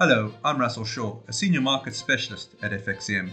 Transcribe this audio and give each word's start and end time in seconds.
Hello, 0.00 0.32
I'm 0.44 0.60
Russell 0.60 0.84
Shaw, 0.84 1.18
a 1.26 1.32
senior 1.32 1.60
market 1.60 1.92
specialist 1.92 2.54
at 2.62 2.70
FXCM. 2.70 3.32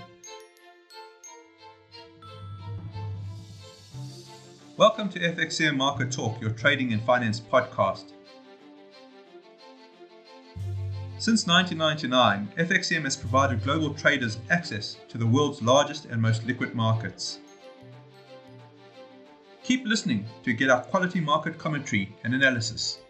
Welcome 4.76 5.10
to 5.10 5.20
FXCM 5.20 5.78
Market 5.78 6.12
Talk, 6.12 6.42
your 6.42 6.49
trading 6.49 6.92
and 6.92 7.04
finance 7.04 7.40
podcast. 7.40 8.13
Since 11.20 11.46
1999, 11.46 12.49
FXCM 12.58 13.04
has 13.04 13.16
provided 13.16 13.63
global 13.63 13.94
traders 13.94 14.40
access 14.50 14.97
to 15.10 15.20
the 15.20 15.28
world's 15.28 15.62
largest 15.62 16.05
and 16.05 16.20
most 16.20 16.48
liquid 16.48 16.73
markets. 16.73 17.38
Keep 19.62 19.86
listening 19.86 20.25
to 20.41 20.52
get 20.52 20.72
our 20.72 20.81
quality 20.81 21.20
market 21.20 21.59
commentary 21.59 22.16
and 22.23 22.34
analysis. 22.34 23.05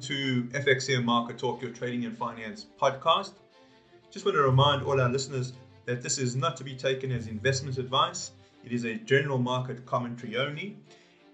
To 0.00 0.44
FXCM 0.52 1.04
Market 1.04 1.38
Talk, 1.38 1.60
your 1.60 1.72
trading 1.72 2.06
and 2.06 2.16
finance 2.16 2.66
podcast. 2.80 3.32
Just 4.10 4.24
want 4.24 4.36
to 4.36 4.42
remind 4.42 4.82
all 4.82 5.00
our 5.00 5.08
listeners 5.08 5.52
that 5.84 6.02
this 6.02 6.16
is 6.16 6.34
not 6.34 6.56
to 6.56 6.64
be 6.64 6.74
taken 6.74 7.12
as 7.12 7.26
investment 7.26 7.76
advice. 7.76 8.30
It 8.64 8.72
is 8.72 8.84
a 8.84 8.94
general 8.94 9.38
market 9.38 9.84
commentary 9.84 10.36
only. 10.36 10.78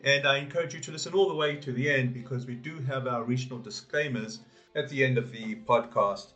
And 0.02 0.26
I 0.26 0.38
encourage 0.38 0.74
you 0.74 0.80
to 0.80 0.92
listen 0.92 1.14
all 1.14 1.28
the 1.28 1.34
way 1.34 1.56
to 1.56 1.72
the 1.72 1.88
end 1.88 2.12
because 2.12 2.46
we 2.46 2.54
do 2.54 2.80
have 2.80 3.06
our 3.06 3.22
regional 3.22 3.58
disclaimers 3.58 4.40
at 4.74 4.88
the 4.88 5.04
end 5.04 5.16
of 5.16 5.30
the 5.30 5.54
podcast. 5.56 6.32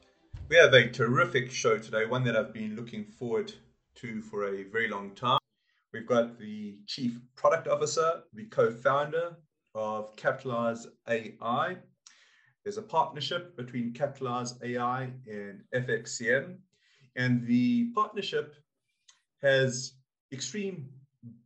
We 0.49 0.57
have 0.57 0.73
a 0.73 0.89
terrific 0.89 1.51
show 1.51 1.79
today, 1.79 2.07
one 2.07 2.23
that 2.25 2.37
I've 2.37 2.55
been 2.55 2.77
looking 2.77 3.05
forward 3.05 3.53
to 3.97 4.23
for 4.23 4.47
a 4.47 4.63
very 4.65 4.89
long 4.89 5.15
time. 5.17 5.41
We've 5.93 6.07
got 6.07 6.39
the 6.39 6.79
Chief 6.87 7.19
Product 7.35 7.67
Officer, 7.67 8.23
the 8.33 8.45
co 8.45 8.71
founder 8.71 9.37
of 9.75 10.15
Capitalize 10.17 10.87
AI. 11.09 11.77
There's 12.65 12.77
a 12.77 12.83
partnership 12.83 13.57
between 13.57 13.93
Capitalize 13.93 14.55
AI 14.63 15.11
and 15.27 15.63
FXCM, 15.75 16.57
and 17.17 17.47
the 17.47 17.91
partnership 17.95 18.55
has 19.43 19.95
extreme 20.33 20.89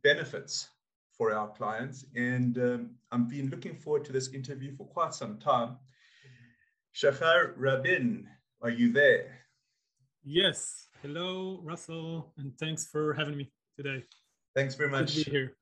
benefits 0.03 0.69
for 1.17 1.33
our 1.33 1.47
clients. 1.49 2.05
And 2.15 2.57
um, 2.57 2.89
I've 3.11 3.29
been 3.29 3.49
looking 3.49 3.75
forward 3.75 4.05
to 4.05 4.11
this 4.11 4.33
interview 4.33 4.75
for 4.75 4.85
quite 4.85 5.13
some 5.13 5.37
time. 5.39 5.77
Shahar 6.91 7.53
Rabin, 7.57 8.27
are 8.61 8.69
you 8.69 8.91
there? 8.91 9.39
Yes. 10.23 10.87
Hello, 11.01 11.59
Russell, 11.63 12.33
and 12.37 12.57
thanks 12.57 12.87
for 12.87 13.13
having 13.13 13.37
me 13.37 13.51
today. 13.77 14.03
Thanks 14.55 14.75
very 14.75 14.89
much. 14.89 15.15
Good 15.15 15.25
to 15.25 15.31
be 15.31 15.37
here. 15.37 15.55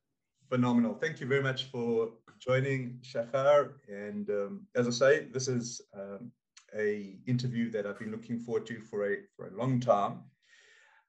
Phenomenal. 0.53 0.93
Thank 0.93 1.19
you 1.19 1.25
very 1.25 1.41
much 1.41 1.63
for 1.71 2.11
joining 2.39 2.99
Shahar. 3.01 3.71
And 3.87 4.29
um, 4.29 4.67
as 4.75 4.87
I 4.87 4.91
say, 4.91 5.27
this 5.33 5.47
is 5.47 5.81
um, 5.99 6.31
a 6.77 7.15
interview 7.25 7.71
that 7.71 7.87
I've 7.87 7.97
been 7.97 8.11
looking 8.11 8.37
forward 8.37 8.67
to 8.67 8.79
for 8.79 9.11
a 9.11 9.15
for 9.35 9.47
a 9.47 9.57
long 9.57 9.79
time. 9.79 10.19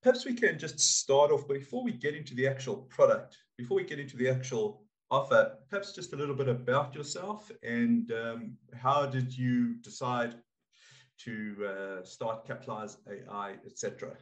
Perhaps 0.03 0.25
we 0.25 0.33
can 0.33 0.59
just 0.59 0.81
start 0.81 1.31
off 1.31 1.47
before 1.47 1.85
we 1.85 1.93
get 1.93 2.15
into 2.15 2.35
the 2.35 2.49
actual 2.49 2.89
product, 2.89 3.37
before 3.59 3.77
we 3.77 3.85
get 3.85 3.99
into 3.99 4.17
the 4.17 4.31
actual 4.31 4.87
offer, 5.11 5.59
perhaps 5.69 5.93
just 5.93 6.15
a 6.15 6.17
little 6.17 6.35
bit 6.35 6.49
about 6.49 6.95
yourself 6.95 7.51
and 7.63 8.13
um, 8.13 8.57
how 8.73 9.05
did 9.05 9.37
you 9.37 9.75
decide 9.83 10.37
to 11.19 11.55
uh, 11.69 12.03
start 12.03 12.47
Capitalize 12.47 12.97
AI, 13.07 13.57
etc. 13.67 14.17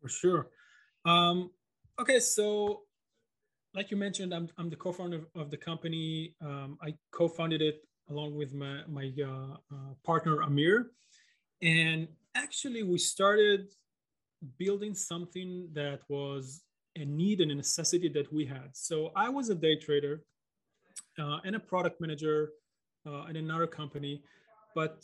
For 0.00 0.08
sure. 0.08 0.46
Um, 1.04 1.50
okay, 2.00 2.20
so 2.20 2.82
like 3.74 3.90
you 3.90 3.96
mentioned, 3.96 4.34
I'm, 4.34 4.48
I'm 4.58 4.68
the 4.68 4.76
co-founder 4.76 5.22
of, 5.34 5.50
the 5.50 5.56
company. 5.56 6.34
Um, 6.42 6.78
I 6.82 6.94
co-founded 7.10 7.62
it 7.62 7.82
along 8.10 8.34
with 8.34 8.52
my, 8.52 8.80
my 8.88 9.12
uh, 9.22 9.56
uh, 9.74 9.94
partner 10.04 10.42
Amir. 10.42 10.90
And 11.62 12.08
actually 12.34 12.82
we 12.82 12.98
started 12.98 13.68
building 14.58 14.94
something 14.94 15.68
that 15.72 16.00
was 16.08 16.62
a 16.96 17.04
need 17.04 17.40
and 17.40 17.50
a 17.50 17.54
necessity 17.54 18.08
that 18.10 18.30
we 18.32 18.44
had. 18.44 18.70
So 18.72 19.10
I 19.16 19.28
was 19.30 19.48
a 19.48 19.54
day 19.54 19.76
trader 19.76 20.22
uh, 21.18 21.38
and 21.44 21.56
a 21.56 21.60
product 21.60 22.00
manager 22.00 22.50
uh, 23.06 23.24
in 23.30 23.36
another 23.36 23.66
company, 23.66 24.22
but 24.74 25.02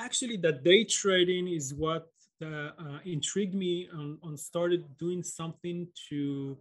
actually 0.00 0.36
that 0.38 0.64
day 0.64 0.84
trading 0.84 1.48
is 1.48 1.74
what 1.74 2.08
uh, 2.44 2.70
intrigued 3.04 3.54
me 3.54 3.88
on 3.92 4.36
started 4.36 4.84
doing 4.96 5.22
something 5.22 5.86
to 6.08 6.56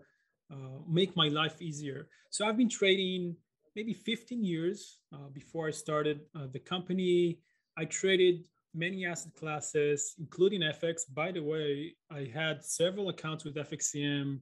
uh, 0.52 0.80
make 0.88 1.16
my 1.16 1.28
life 1.28 1.62
easier. 1.62 2.08
So 2.30 2.46
I've 2.46 2.58
been 2.58 2.70
trading 2.70 3.36
maybe 3.76 3.94
15 3.94 4.44
years 4.44 5.00
uh, 5.14 5.30
before 5.34 5.68
I 5.68 5.72
started 5.72 6.22
uh, 6.36 6.48
the 6.52 6.60
company. 6.60 7.40
I 7.78 7.86
traded 7.86 8.48
many 8.74 9.06
asset 9.06 9.34
classes, 9.36 10.16
including 10.20 10.62
FX. 10.62 11.02
By 11.14 11.32
the 11.32 11.44
way, 11.44 11.96
I 12.12 12.32
had 12.34 12.64
several 12.64 13.10
accounts 13.10 13.44
with 13.44 13.56
FXCM 13.56 14.40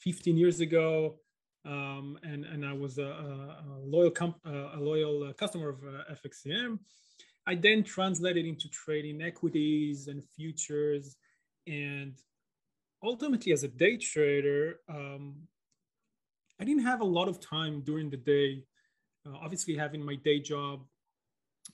15 0.00 0.36
years 0.36 0.60
ago, 0.60 1.16
um, 1.64 2.18
and 2.22 2.44
and 2.44 2.64
I 2.66 2.72
was 2.72 2.98
a, 2.98 3.04
a 3.04 3.78
loyal 3.84 4.10
comp, 4.10 4.36
a 4.44 4.78
loyal 4.78 5.24
uh, 5.28 5.32
customer 5.32 5.68
of 5.70 5.78
uh, 5.84 6.14
FXCM. 6.14 6.78
I 7.46 7.54
then 7.56 7.82
translated 7.82 8.46
into 8.46 8.68
trading 8.68 9.22
equities 9.22 10.08
and 10.08 10.22
futures, 10.36 11.16
and 11.66 12.14
ultimately 13.02 13.52
as 13.52 13.62
a 13.64 13.68
day 13.68 13.96
trader 13.96 14.80
um, 14.88 15.34
i 16.60 16.64
didn't 16.64 16.84
have 16.84 17.00
a 17.00 17.04
lot 17.18 17.28
of 17.28 17.40
time 17.40 17.80
during 17.82 18.10
the 18.10 18.16
day 18.16 18.64
uh, 19.26 19.36
obviously 19.40 19.76
having 19.76 20.04
my 20.04 20.16
day 20.16 20.40
job. 20.40 20.84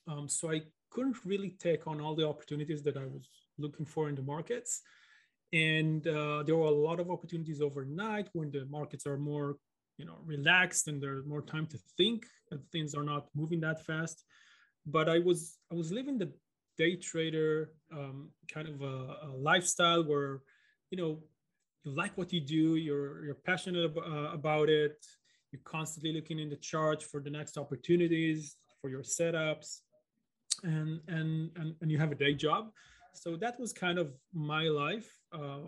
Um, 0.07 0.29
so 0.29 0.51
i 0.51 0.63
couldn't 0.91 1.17
really 1.25 1.51
take 1.59 1.87
on 1.87 2.01
all 2.01 2.15
the 2.15 2.27
opportunities 2.27 2.83
that 2.83 2.97
i 2.97 3.05
was 3.05 3.29
looking 3.59 3.87
for 3.87 4.09
in 4.09 4.15
the 4.15 4.23
markets. 4.23 4.83
And 5.53 6.07
uh, 6.07 6.43
there 6.45 6.57
were 6.57 6.67
a 6.67 6.81
lot 6.89 7.01
of 7.01 7.11
opportunities 7.11 7.61
overnight 7.61 8.29
when 8.33 8.51
the 8.51 8.67
markets 8.67 9.07
are 9.07 9.17
more 9.17 9.57
you 9.97 10.05
know 10.05 10.19
relaxed 10.25 10.89
and 10.89 11.03
there's 11.03 11.27
more 11.27 11.43
time 11.43 11.67
to 11.67 11.79
think 11.97 12.27
and 12.51 12.61
things 12.71 12.95
are 12.95 13.03
not 13.03 13.29
moving 13.35 13.61
that 13.61 13.85
fast. 13.85 14.25
But 14.87 15.09
i 15.09 15.19
was 15.19 15.59
i 15.73 15.75
was 15.75 15.91
living 15.91 16.19
the 16.19 16.31
day 16.77 16.97
trader 16.97 17.73
um, 17.93 18.31
kind 18.53 18.69
of 18.69 18.83
a, 18.83 18.97
a 19.29 19.31
lifestyle 19.37 20.05
where 20.05 20.43
you 20.91 20.99
know 20.99 21.19
you 21.85 21.93
like 21.93 22.17
what 22.17 22.33
you 22.33 22.41
do 22.41 22.77
you're 22.77 23.25
you're 23.25 23.35
passionate 23.35 23.85
ab- 23.85 23.99
uh, 23.99 24.31
about 24.33 24.69
it 24.69 25.05
you're 25.53 25.63
constantly 25.65 26.13
looking 26.13 26.39
in 26.39 26.49
the 26.49 26.57
chart 26.57 27.03
for 27.03 27.21
the 27.21 27.31
next 27.31 27.57
opportunities 27.57 28.57
for 28.81 28.91
your 28.91 29.03
setups 29.03 29.81
and 30.63 31.01
and 31.09 31.51
and, 31.57 31.75
and 31.81 31.91
you 31.91 31.99
have 31.99 32.13
a 32.13 32.15
day 32.15 32.35
job. 32.35 32.71
So 33.13 33.37
that 33.37 33.59
was 33.59 33.73
kind 33.73 33.99
of 33.99 34.13
my 34.33 34.65
life 34.65 35.11
uh, 35.33 35.59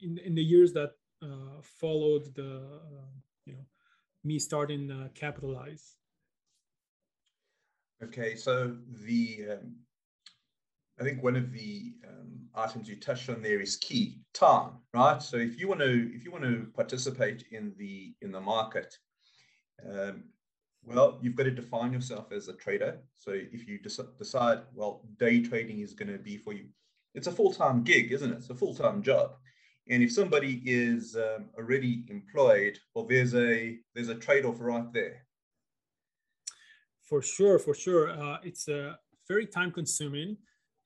in 0.00 0.18
in 0.18 0.34
the 0.34 0.42
years 0.42 0.72
that 0.72 0.92
uh, 1.22 1.60
followed 1.62 2.34
the 2.34 2.80
uh, 2.96 3.12
you 3.46 3.54
know 3.54 3.66
me 4.24 4.38
starting 4.38 4.90
uh, 4.90 5.08
capitalize. 5.14 5.96
Okay 8.02 8.34
so 8.34 8.76
the 9.06 9.46
um, 9.52 9.76
I 11.00 11.04
think 11.04 11.22
one 11.22 11.36
of 11.36 11.52
the 11.52 11.94
um, 12.06 12.48
items 12.54 12.88
you 12.88 12.96
touched 12.96 13.28
on 13.28 13.42
there 13.42 13.60
is 13.60 13.76
key 13.76 14.20
time, 14.34 14.72
right? 14.92 15.22
So 15.22 15.36
if 15.36 15.58
you 15.58 15.68
want 15.68 15.80
to 15.80 16.10
if 16.14 16.24
you 16.24 16.30
want 16.30 16.44
to 16.44 16.66
participate 16.74 17.44
in 17.50 17.74
the 17.78 18.14
in 18.20 18.30
the 18.30 18.40
market, 18.40 18.96
um, 19.88 20.24
well, 20.84 21.18
you've 21.22 21.36
got 21.36 21.44
to 21.44 21.50
define 21.50 21.92
yourself 21.92 22.32
as 22.32 22.48
a 22.48 22.54
trader. 22.54 22.98
So 23.16 23.32
if 23.32 23.66
you 23.66 23.78
decide, 23.78 24.60
well, 24.74 25.02
day 25.18 25.42
trading 25.42 25.80
is 25.80 25.94
going 25.94 26.12
to 26.12 26.18
be 26.18 26.36
for 26.36 26.52
you, 26.52 26.66
it's 27.14 27.26
a 27.26 27.32
full 27.32 27.52
time 27.52 27.82
gig, 27.82 28.12
isn't 28.12 28.32
it? 28.32 28.36
It's 28.36 28.50
a 28.50 28.54
full 28.54 28.74
time 28.74 29.02
job. 29.02 29.32
And 29.88 30.02
if 30.02 30.12
somebody 30.12 30.62
is 30.64 31.16
um, 31.16 31.46
already 31.58 32.04
employed, 32.08 32.78
well, 32.94 33.04
there's 33.04 33.34
a 33.34 33.78
there's 33.94 34.08
a 34.08 34.14
trade 34.14 34.44
off 34.44 34.60
right 34.60 34.92
there. 34.92 35.26
For 37.02 37.22
sure, 37.22 37.58
for 37.58 37.74
sure, 37.74 38.10
uh, 38.10 38.38
it's 38.42 38.68
a 38.68 38.90
uh, 38.90 38.94
very 39.28 39.46
time 39.46 39.70
consuming 39.70 40.36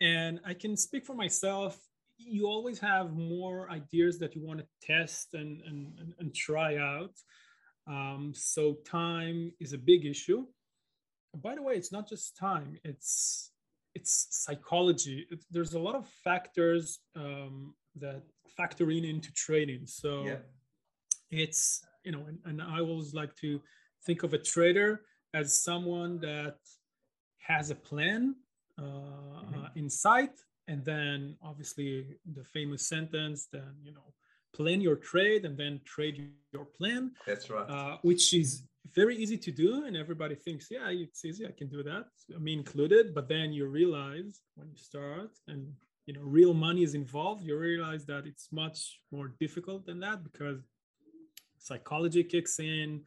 and 0.00 0.40
i 0.44 0.54
can 0.54 0.76
speak 0.76 1.04
for 1.04 1.14
myself. 1.14 1.78
You 2.18 2.46
always 2.46 2.78
have 2.80 3.12
more 3.12 3.70
ideas 3.70 4.18
that 4.20 4.34
you 4.34 4.42
want 4.42 4.60
to 4.60 4.66
test 4.80 5.34
and 5.34 5.60
and, 5.68 6.14
and 6.18 6.34
try 6.34 6.76
out. 6.76 7.14
Um, 7.86 8.32
so 8.34 8.78
time 8.86 9.52
is 9.60 9.74
a 9.74 9.78
big 9.78 10.06
issue. 10.06 10.46
By 11.34 11.54
the 11.54 11.62
way 11.62 11.74
it's 11.74 11.92
not 11.92 12.08
just 12.08 12.36
time 12.36 12.78
it's 12.84 13.52
it's 13.94 14.28
psychology. 14.30 15.26
It, 15.30 15.44
there's 15.50 15.74
a 15.74 15.78
lot 15.78 15.94
of 15.94 16.06
factors 16.24 17.00
um, 17.14 17.74
that 17.96 18.22
factor 18.56 18.90
in 18.90 19.04
into 19.04 19.32
trading. 19.32 19.86
So 19.86 20.24
yeah. 20.24 20.36
it's 21.30 21.82
you 22.06 22.12
know 22.12 22.24
and, 22.28 22.38
and 22.44 22.62
i 22.62 22.78
always 22.80 23.12
like 23.12 23.34
to 23.34 23.60
think 24.06 24.22
of 24.22 24.32
a 24.32 24.38
trader 24.38 25.02
as 25.34 25.62
someone 25.62 26.20
that 26.20 26.56
has 27.38 27.70
a 27.70 27.74
plan 27.74 28.36
uh, 28.78 28.82
mm-hmm. 28.82 29.64
Uh, 29.64 29.68
in 29.74 29.88
sight 29.88 30.36
and 30.68 30.84
then 30.84 31.36
obviously 31.42 32.06
the 32.34 32.44
famous 32.44 32.88
sentence 32.88 33.48
then 33.52 33.74
you 33.82 33.92
know 33.92 34.12
plan 34.54 34.80
your 34.80 34.96
trade 34.96 35.44
and 35.44 35.56
then 35.56 35.80
trade 35.84 36.30
your 36.52 36.64
plan 36.64 37.10
that's 37.26 37.48
right 37.50 37.68
uh, 37.70 37.96
which 38.02 38.34
is 38.34 38.62
very 38.94 39.16
easy 39.16 39.36
to 39.36 39.50
do 39.50 39.84
and 39.84 39.96
everybody 39.96 40.34
thinks 40.34 40.68
yeah 40.70 40.88
it's 40.88 41.24
easy 41.24 41.46
i 41.46 41.50
can 41.50 41.68
do 41.68 41.82
that 41.82 42.06
me 42.40 42.52
included 42.52 43.14
but 43.14 43.28
then 43.28 43.52
you 43.52 43.66
realize 43.66 44.40
when 44.54 44.68
you 44.68 44.76
start 44.76 45.30
and 45.48 45.72
you 46.06 46.14
know 46.14 46.22
real 46.22 46.54
money 46.54 46.82
is 46.82 46.94
involved 46.94 47.42
you 47.44 47.56
realize 47.56 48.04
that 48.06 48.26
it's 48.26 48.48
much 48.52 49.00
more 49.10 49.28
difficult 49.40 49.84
than 49.86 50.00
that 50.00 50.22
because 50.22 50.60
psychology 51.58 52.22
kicks 52.22 52.58
in 52.60 53.02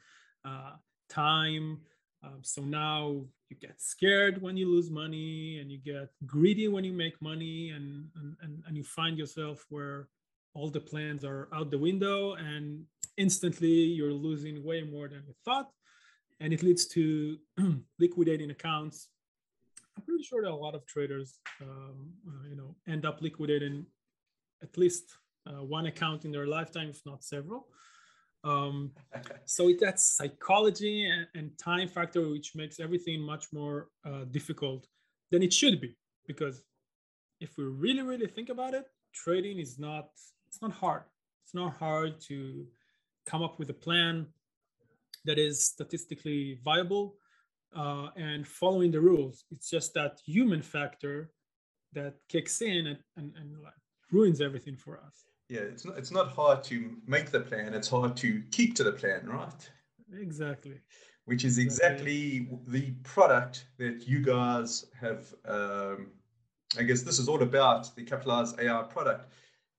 uh, 0.45 0.73
time 1.09 1.79
um, 2.23 2.39
so 2.41 2.61
now 2.61 3.21
you 3.49 3.57
get 3.57 3.81
scared 3.81 4.41
when 4.41 4.55
you 4.57 4.69
lose 4.69 4.89
money 4.89 5.59
and 5.59 5.71
you 5.71 5.79
get 5.79 6.09
greedy 6.25 6.67
when 6.67 6.83
you 6.83 6.93
make 6.93 7.19
money 7.21 7.71
and, 7.71 8.07
and, 8.41 8.63
and 8.65 8.77
you 8.77 8.83
find 8.83 9.17
yourself 9.17 9.65
where 9.69 10.07
all 10.53 10.69
the 10.69 10.79
plans 10.79 11.23
are 11.25 11.47
out 11.53 11.71
the 11.71 11.77
window 11.77 12.33
and 12.33 12.83
instantly 13.17 13.67
you're 13.67 14.13
losing 14.13 14.63
way 14.63 14.81
more 14.81 15.07
than 15.07 15.23
you 15.27 15.33
thought. 15.45 15.69
And 16.39 16.53
it 16.53 16.63
leads 16.63 16.85
to 16.87 17.37
liquidating 17.99 18.51
accounts. 18.51 19.07
I'm 19.97 20.03
pretty 20.03 20.23
sure 20.23 20.43
that 20.43 20.51
a 20.51 20.55
lot 20.55 20.75
of 20.75 20.85
traders 20.85 21.39
um, 21.61 22.13
uh, 22.27 22.47
you 22.47 22.55
know 22.55 22.75
end 22.87 23.05
up 23.05 23.21
liquidating 23.21 23.85
at 24.63 24.77
least 24.77 25.17
uh, 25.47 25.63
one 25.63 25.87
account 25.87 26.23
in 26.23 26.31
their 26.31 26.47
lifetime 26.47 26.89
if 26.89 27.01
not 27.05 27.23
several 27.23 27.67
um, 28.43 28.91
so 29.45 29.69
it, 29.69 29.79
that's 29.79 30.03
psychology 30.03 31.05
and, 31.05 31.27
and, 31.35 31.57
time 31.57 31.87
factor 31.87 32.29
which 32.29 32.55
makes 32.55 32.79
everything 32.79 33.21
much 33.21 33.47
more 33.51 33.89
uh, 34.05 34.23
difficult 34.31 34.87
than 35.31 35.43
it 35.43 35.51
should 35.51 35.81
be. 35.81 35.95
Because 36.25 36.63
if 37.41 37.57
we 37.57 37.63
really 37.65 38.01
really 38.01 38.27
think 38.27 38.49
about 38.49 38.73
it 38.73 38.85
trading 39.13 39.59
is 39.59 39.79
not 39.79 40.09
it's 40.47 40.61
not 40.61 40.71
hard. 40.71 41.03
It's 41.43 41.53
not 41.53 41.75
hard 41.77 42.19
to 42.27 42.65
come 43.25 43.43
up 43.43 43.59
with 43.59 43.69
a 43.69 43.73
plan 43.73 44.27
that 45.25 45.37
is 45.37 45.63
statistically 45.63 46.59
viable 46.63 47.15
uh, 47.75 48.09
and 48.15 48.47
following 48.47 48.91
the 48.91 49.01
rules. 49.01 49.43
It's 49.51 49.69
just 49.69 49.93
that 49.93 50.19
human 50.25 50.61
factor 50.61 51.31
that 51.93 52.15
kicks 52.29 52.61
in 52.61 52.87
and, 52.87 52.99
and, 53.17 53.33
and 53.35 53.55
ruins 54.11 54.41
everything 54.41 54.75
for 54.75 54.99
us 54.99 55.28
yeah, 55.49 55.61
it's 55.61 55.83
not, 55.83 55.97
it's 55.97 56.11
not 56.11 56.29
hard 56.29 56.63
to 56.65 56.95
make 57.07 57.31
the 57.31 57.41
plan, 57.41 57.73
it's 57.73 57.89
hard 57.89 58.15
to 58.17 58.43
keep 58.51 58.75
to 58.75 58.83
the 58.83 58.91
plan, 58.91 59.27
right? 59.27 59.69
Exactly. 60.13 60.79
Which 61.25 61.43
is 61.43 61.57
exactly, 61.57 62.37
exactly 62.37 62.59
the 62.67 62.91
product 63.03 63.65
that 63.77 64.07
you 64.07 64.21
guys 64.21 64.85
have. 64.99 65.33
Um, 65.45 66.11
I 66.77 66.83
guess 66.83 67.01
this 67.01 67.17
is 67.17 67.27
all 67.27 67.41
about 67.41 67.95
the 67.95 68.03
Capitalize 68.03 68.53
AI 68.59 68.83
product. 68.83 69.31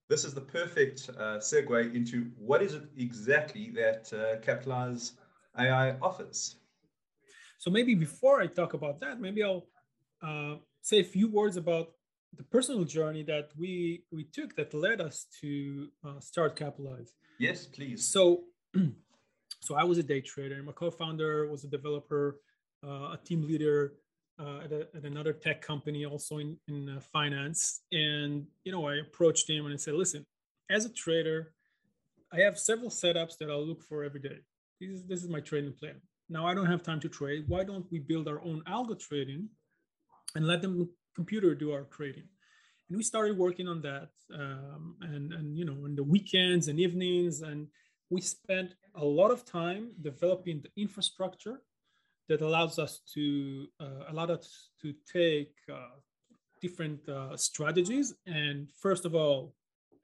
This 0.09 0.25
is 0.25 0.33
the 0.33 0.41
perfect 0.41 1.09
uh, 1.17 1.37
segue 1.37 1.95
into 1.95 2.31
what 2.37 2.61
is 2.61 2.73
it 2.73 2.83
exactly 2.97 3.71
that 3.75 4.11
uh, 4.13 4.41
Capitalize 4.41 5.13
AI 5.57 5.95
offers. 6.01 6.55
So 7.59 7.71
maybe 7.71 7.95
before 7.95 8.41
I 8.41 8.47
talk 8.47 8.73
about 8.73 8.99
that, 8.99 9.21
maybe 9.21 9.41
I'll 9.41 9.67
uh, 10.21 10.55
say 10.81 10.99
a 10.99 11.03
few 11.03 11.29
words 11.29 11.55
about 11.55 11.91
the 12.37 12.43
personal 12.43 12.83
journey 12.83 13.23
that 13.23 13.49
we 13.57 14.03
we 14.11 14.23
took 14.23 14.55
that 14.55 14.73
led 14.73 15.01
us 15.01 15.25
to 15.41 15.89
uh, 16.05 16.19
start 16.19 16.55
capitalize. 16.55 17.13
Yes 17.39 17.65
please. 17.65 18.07
So 18.07 18.43
so 19.61 19.75
i 19.75 19.83
was 19.83 19.97
a 19.97 20.03
day 20.03 20.21
trader 20.21 20.61
my 20.63 20.71
co-founder 20.71 21.47
was 21.49 21.63
a 21.63 21.67
developer 21.67 22.39
uh, 22.83 23.13
a 23.15 23.19
team 23.23 23.43
leader 23.43 23.93
uh, 24.39 24.61
at, 24.63 24.71
a, 24.71 24.87
at, 24.95 25.03
another 25.03 25.33
tech 25.33 25.61
company 25.61 26.03
also 26.03 26.39
in, 26.39 26.57
in 26.67 26.89
uh, 26.89 26.99
finance. 26.99 27.81
And 27.91 28.47
you 28.63 28.71
know 28.71 28.87
i 28.87 28.95
approached 28.95 29.49
him 29.49 29.65
and 29.65 29.73
i 29.73 29.77
said 29.77 29.93
listen 29.93 30.25
as 30.69 30.85
a 30.85 30.93
trader 30.93 31.53
i 32.33 32.39
have 32.39 32.57
several 32.57 32.89
setups 32.89 33.37
that 33.39 33.49
i'll 33.49 33.65
look 33.65 33.83
for 33.83 34.03
every 34.03 34.19
day. 34.19 34.39
This 34.79 34.89
is, 34.89 35.05
this 35.05 35.23
is 35.23 35.29
my 35.29 35.41
trading 35.41 35.73
plan. 35.73 36.01
Now 36.29 36.47
i 36.47 36.53
don't 36.53 36.65
have 36.65 36.83
time 36.83 36.99
to 37.01 37.09
trade. 37.09 37.45
Why 37.47 37.63
don't 37.63 37.85
we 37.91 37.99
build 37.99 38.27
our 38.27 38.41
own 38.41 38.63
algo 38.67 38.97
trading 38.97 39.49
and 40.35 40.47
let 40.47 40.61
them 40.61 40.89
computer 41.15 41.55
do 41.55 41.71
our 41.71 41.83
trading 41.83 42.27
and 42.91 42.97
we 42.97 43.03
started 43.05 43.37
working 43.37 43.69
on 43.69 43.81
that 43.83 44.09
um, 44.33 44.97
and 45.01 45.31
and 45.31 45.57
you 45.57 45.63
know 45.63 45.85
in 45.85 45.95
the 45.95 46.03
weekends 46.03 46.67
and 46.67 46.77
evenings. 46.77 47.41
And 47.41 47.67
we 48.09 48.19
spent 48.19 48.75
a 48.95 49.05
lot 49.05 49.31
of 49.31 49.45
time 49.45 49.91
developing 50.01 50.61
the 50.61 50.71
infrastructure 50.75 51.61
that 52.27 52.41
allows 52.41 52.79
us 52.79 52.99
to 53.13 53.67
uh, 53.79 54.03
allow 54.09 54.25
us 54.25 54.71
to 54.81 54.93
take 55.09 55.53
uh, 55.71 55.95
different 56.61 57.07
uh, 57.07 57.37
strategies 57.37 58.13
and 58.27 58.69
first 58.85 59.05
of 59.05 59.15
all 59.15 59.55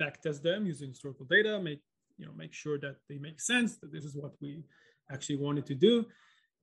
backtest 0.01 0.41
them 0.41 0.65
using 0.65 0.89
historical 0.89 1.25
data 1.25 1.59
make 1.59 1.81
you 2.17 2.25
know 2.25 2.31
make 2.37 2.53
sure 2.53 2.79
that 2.79 2.95
they 3.09 3.17
make 3.17 3.39
sense 3.41 3.77
that 3.77 3.91
this 3.91 4.05
is 4.05 4.15
what 4.15 4.33
we 4.41 4.63
actually 5.11 5.35
wanted 5.35 5.65
to 5.65 5.75
do 5.75 6.05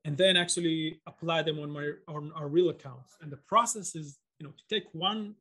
and 0.04 0.16
then 0.16 0.36
actually 0.36 1.00
apply 1.06 1.42
them 1.42 1.58
on 1.58 1.70
my 1.70 1.90
on 2.08 2.32
our 2.36 2.48
real 2.48 2.68
accounts. 2.68 3.16
And 3.20 3.32
the 3.32 3.38
process 3.38 3.94
is 3.94 4.18
know 4.44 4.54
to 4.60 4.74
take 4.74 4.84
one 4.92 5.34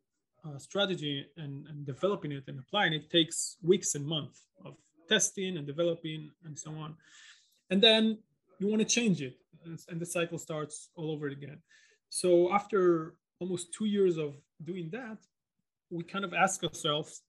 uh, 0.46 0.58
strategy 0.58 1.26
and, 1.38 1.68
and 1.68 1.86
developing 1.86 2.32
it 2.32 2.44
and 2.48 2.60
applying 2.60 2.94
it 2.94 3.10
takes 3.10 3.58
weeks 3.62 3.96
and 3.96 4.06
months 4.06 4.48
of 4.66 4.76
testing 5.08 5.58
and 5.58 5.66
developing 5.68 6.32
and 6.46 6.58
so 6.58 6.72
on. 6.72 6.96
And 7.70 7.82
then 7.82 8.18
you 8.60 8.68
want 8.68 8.82
to 8.82 8.88
change 9.00 9.22
it 9.22 9.36
and 9.90 10.00
the 10.00 10.06
cycle 10.06 10.38
starts 10.38 10.90
all 10.96 11.12
over 11.12 11.28
again. 11.28 11.60
So 12.10 12.54
after 12.54 13.16
almost 13.40 13.74
two 13.74 13.86
years 13.86 14.18
of 14.18 14.36
doing 14.64 14.90
that 14.92 15.18
we 15.90 16.04
kind 16.04 16.26
of 16.26 16.34
ask 16.34 16.64
ourselves 16.64 17.22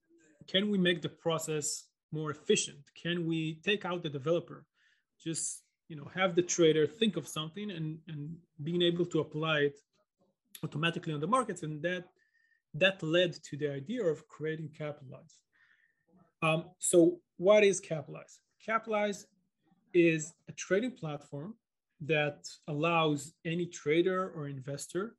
can 0.47 0.71
we 0.71 0.79
make 0.79 1.01
the 1.01 1.09
process 1.09 1.85
more 2.13 2.31
efficient? 2.31 2.79
Can 3.03 3.27
we 3.27 3.61
take 3.65 3.85
out 3.85 4.03
the 4.03 4.11
developer? 4.11 4.65
Just 5.23 5.63
you 5.89 5.97
know 5.97 6.11
have 6.15 6.35
the 6.35 6.43
trader 6.43 6.87
think 6.87 7.17
of 7.17 7.27
something 7.29 7.71
and 7.71 7.99
and 8.09 8.37
being 8.63 8.83
able 8.83 9.07
to 9.07 9.21
apply 9.21 9.59
it 9.69 9.77
automatically 10.63 11.13
on 11.13 11.21
the 11.21 11.27
markets, 11.27 11.63
and 11.63 11.83
that 11.83 12.05
that 12.75 13.03
led 13.03 13.33
to 13.45 13.57
the 13.57 13.71
idea 13.71 14.05
of 14.05 14.27
creating 14.29 14.69
Capitalize. 14.77 15.39
Um, 16.43 16.71
so, 16.79 17.21
what 17.37 17.65
is 17.65 17.81
Capitalize? 17.81 18.41
Capitalize 18.65 19.27
is 19.93 20.33
a 20.49 20.53
trading 20.53 20.91
platform 20.91 21.55
that 22.01 22.49
allows 22.69 23.35
any 23.45 23.67
trader 23.67 24.31
or 24.35 24.49
investor 24.49 25.17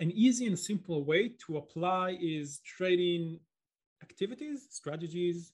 an 0.00 0.10
easy 0.12 0.46
and 0.46 0.58
simple 0.58 1.04
way 1.04 1.30
to 1.46 1.56
apply 1.56 2.18
is 2.20 2.60
trading 2.64 3.40
activities, 4.02 4.66
strategies, 4.70 5.52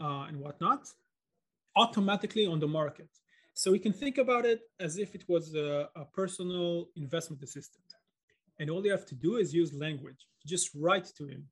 uh, 0.00 0.24
and 0.28 0.38
whatnot 0.38 0.88
automatically 1.76 2.46
on 2.46 2.58
the 2.60 2.66
market. 2.66 3.08
So 3.52 3.70
we 3.70 3.78
can 3.78 3.92
think 3.92 4.18
about 4.18 4.46
it 4.46 4.60
as 4.80 4.96
if 4.96 5.14
it 5.14 5.24
was 5.28 5.54
a, 5.54 5.88
a 5.96 6.04
personal 6.06 6.88
investment 6.96 7.42
assistant 7.42 7.84
and 8.58 8.70
all 8.70 8.84
you 8.84 8.90
have 8.90 9.06
to 9.06 9.14
do 9.14 9.36
is 9.36 9.54
use 9.54 9.72
language. 9.72 10.26
Just 10.46 10.70
write 10.74 11.10
to 11.16 11.26
him. 11.26 11.44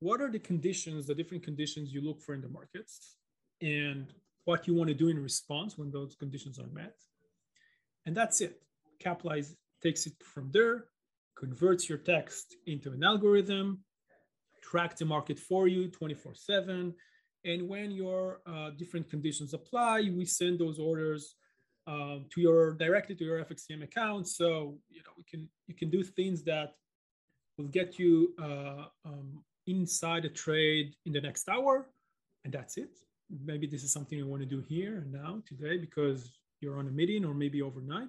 What 0.00 0.20
are 0.20 0.30
the 0.30 0.38
conditions 0.38 1.06
the 1.06 1.14
different 1.14 1.44
conditions 1.44 1.92
you 1.92 2.00
look 2.00 2.20
for 2.20 2.34
in 2.34 2.40
the 2.40 2.48
markets 2.48 3.16
and 3.60 4.06
what 4.44 4.66
you 4.66 4.74
want 4.74 4.88
to 4.88 4.94
do 4.94 5.08
in 5.08 5.22
response 5.22 5.78
when 5.78 5.90
those 5.90 6.16
conditions 6.16 6.58
are 6.58 6.66
met? 6.72 6.96
And 8.06 8.16
that's 8.16 8.40
it. 8.40 8.62
Capitalize 8.98 9.54
takes 9.82 10.06
it 10.06 10.14
from 10.22 10.50
there 10.52 10.86
converts 11.36 11.88
your 11.88 11.98
text 11.98 12.56
into 12.66 12.92
an 12.92 13.02
algorithm 13.02 13.80
track 14.62 14.96
the 14.96 15.04
market 15.04 15.38
for 15.38 15.66
you 15.66 15.88
24 15.88 16.34
7 16.34 16.94
and 17.44 17.68
when 17.68 17.90
your 17.90 18.40
uh, 18.46 18.70
different 18.78 19.08
conditions 19.10 19.54
apply 19.54 20.02
we 20.14 20.24
send 20.24 20.58
those 20.58 20.78
orders 20.78 21.34
um, 21.86 22.26
to 22.32 22.40
your 22.40 22.74
directly 22.74 23.14
to 23.16 23.24
your 23.24 23.44
FXCM 23.44 23.82
account. 23.82 24.28
So 24.28 24.78
you 24.90 25.02
know 25.04 25.12
we 25.16 25.24
can 25.24 25.48
you 25.66 25.74
can 25.74 25.90
do 25.90 26.02
things 26.02 26.42
that 26.44 26.74
will 27.58 27.68
get 27.68 27.98
you 27.98 28.34
uh, 28.40 28.84
um, 29.04 29.42
inside 29.66 30.24
a 30.24 30.28
trade 30.28 30.94
in 31.06 31.12
the 31.12 31.20
next 31.20 31.48
hour, 31.48 31.88
and 32.44 32.52
that's 32.52 32.76
it. 32.76 32.98
Maybe 33.44 33.66
this 33.66 33.82
is 33.82 33.92
something 33.92 34.18
you 34.18 34.26
want 34.26 34.42
to 34.42 34.48
do 34.48 34.60
here 34.60 34.98
and 34.98 35.12
now 35.12 35.42
today 35.46 35.78
because 35.78 36.30
you're 36.60 36.78
on 36.78 36.86
a 36.86 36.90
meeting 36.90 37.24
or 37.24 37.34
maybe 37.34 37.62
overnight. 37.62 38.08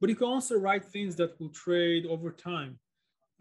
But 0.00 0.10
you 0.10 0.16
can 0.16 0.26
also 0.26 0.58
write 0.58 0.84
things 0.84 1.16
that 1.16 1.38
will 1.40 1.50
trade 1.50 2.06
over 2.06 2.30
time. 2.30 2.78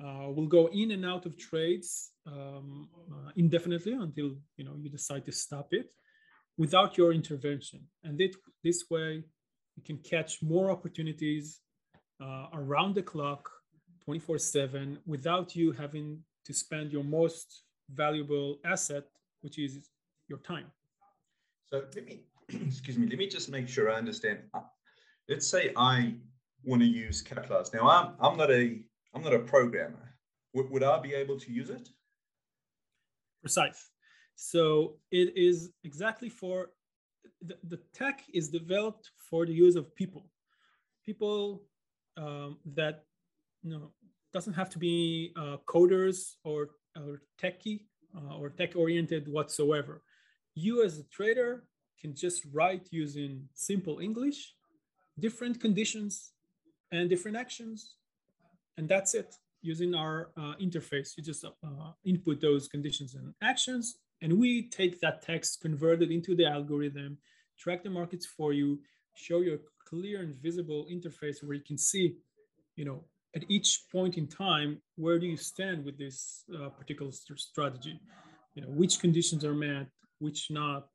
Uh, 0.03 0.27
will 0.35 0.47
go 0.47 0.69
in 0.73 0.91
and 0.91 1.05
out 1.05 1.25
of 1.25 1.37
trades 1.37 2.11
um, 2.25 2.89
uh, 3.11 3.29
indefinitely 3.35 3.93
until 3.93 4.31
you 4.57 4.65
know 4.65 4.75
you 4.81 4.89
decide 4.89 5.23
to 5.25 5.31
stop 5.31 5.67
it 5.71 5.93
without 6.57 6.97
your 6.97 7.13
intervention. 7.13 7.81
And 8.03 8.19
it, 8.19 8.35
this 8.63 8.85
way, 8.89 9.23
you 9.75 9.83
can 9.83 9.97
catch 9.97 10.41
more 10.41 10.69
opportunities 10.69 11.59
uh, 12.21 12.47
around 12.53 12.95
the 12.95 13.01
clock, 13.01 13.49
24 14.05 14.37
7, 14.37 14.99
without 15.05 15.55
you 15.55 15.71
having 15.71 16.19
to 16.45 16.53
spend 16.53 16.91
your 16.91 17.03
most 17.03 17.63
valuable 17.93 18.59
asset, 18.65 19.05
which 19.41 19.57
is 19.59 19.89
your 20.27 20.39
time. 20.39 20.65
So 21.65 21.83
let 21.95 22.05
me, 22.05 22.19
excuse 22.49 22.97
me, 22.97 23.07
let 23.07 23.17
me 23.17 23.27
just 23.27 23.49
make 23.49 23.67
sure 23.67 23.91
I 23.91 23.95
understand. 23.95 24.39
Uh, 24.53 24.61
let's 25.27 25.47
say 25.47 25.71
I 25.75 26.15
want 26.63 26.81
to 26.81 26.87
use 26.87 27.21
Capitalize. 27.21 27.73
Now, 27.73 27.89
I'm, 27.89 28.13
I'm 28.19 28.37
not 28.37 28.51
a 28.51 28.79
I'm 29.13 29.23
not 29.23 29.33
a 29.33 29.39
programmer. 29.39 30.15
W- 30.55 30.71
would 30.71 30.83
I 30.83 30.99
be 30.99 31.13
able 31.13 31.39
to 31.39 31.51
use 31.51 31.69
it? 31.69 31.89
Precise. 33.41 33.89
So 34.35 34.95
it 35.11 35.37
is 35.37 35.71
exactly 35.83 36.29
for 36.29 36.71
the, 37.45 37.57
the 37.67 37.79
tech 37.93 38.23
is 38.33 38.49
developed 38.49 39.11
for 39.17 39.45
the 39.45 39.53
use 39.53 39.75
of 39.75 39.93
people, 39.95 40.29
people 41.05 41.63
um, 42.17 42.57
that 42.73 43.05
you 43.63 43.71
know 43.71 43.91
doesn't 44.31 44.53
have 44.53 44.69
to 44.71 44.79
be 44.79 45.31
uh, 45.35 45.57
coders 45.67 46.33
or 46.43 46.69
or 46.95 47.21
techie 47.41 47.81
uh, 48.15 48.37
or 48.37 48.49
tech 48.49 48.75
oriented 48.75 49.27
whatsoever. 49.27 50.01
You 50.55 50.83
as 50.83 50.99
a 50.99 51.03
trader 51.03 51.65
can 51.99 52.15
just 52.15 52.43
write 52.51 52.87
using 52.91 53.47
simple 53.53 53.99
English, 53.99 54.53
different 55.19 55.59
conditions 55.59 56.33
and 56.91 57.09
different 57.09 57.37
actions, 57.37 57.95
and 58.77 58.87
that's 58.87 59.13
it. 59.13 59.35
Using 59.61 59.95
our 59.95 60.29
uh, 60.35 60.55
interface, 60.61 61.15
you 61.15 61.23
just 61.23 61.45
uh, 61.45 61.91
input 62.03 62.41
those 62.41 62.67
conditions 62.67 63.15
and 63.15 63.33
actions, 63.41 63.95
and 64.23 64.39
we 64.39 64.69
take 64.69 65.01
that 65.01 65.21
text, 65.21 65.61
convert 65.61 66.01
it 66.01 66.09
into 66.09 66.33
the 66.33 66.45
algorithm, 66.45 67.17
track 67.59 67.83
the 67.83 67.89
markets 67.89 68.25
for 68.25 68.53
you, 68.53 68.79
show 69.15 69.41
you 69.41 69.53
a 69.55 69.89
clear 69.89 70.21
and 70.21 70.33
visible 70.35 70.87
interface 70.89 71.43
where 71.43 71.55
you 71.55 71.63
can 71.67 71.77
see, 71.77 72.15
you 72.77 72.85
know, 72.85 73.03
at 73.35 73.43
each 73.49 73.83
point 73.91 74.17
in 74.17 74.27
time, 74.27 74.81
where 74.95 75.19
do 75.19 75.27
you 75.27 75.35
stand 75.35 75.83
with 75.83 75.97
this 75.97 76.45
uh, 76.55 76.69
particular 76.69 77.11
st- 77.11 77.39
strategy? 77.39 77.99
You 78.55 78.61
know, 78.61 78.69
which 78.69 78.99
conditions 78.99 79.43
are 79.43 79.53
met, 79.53 79.87
which 80.19 80.49
not. 80.49 80.87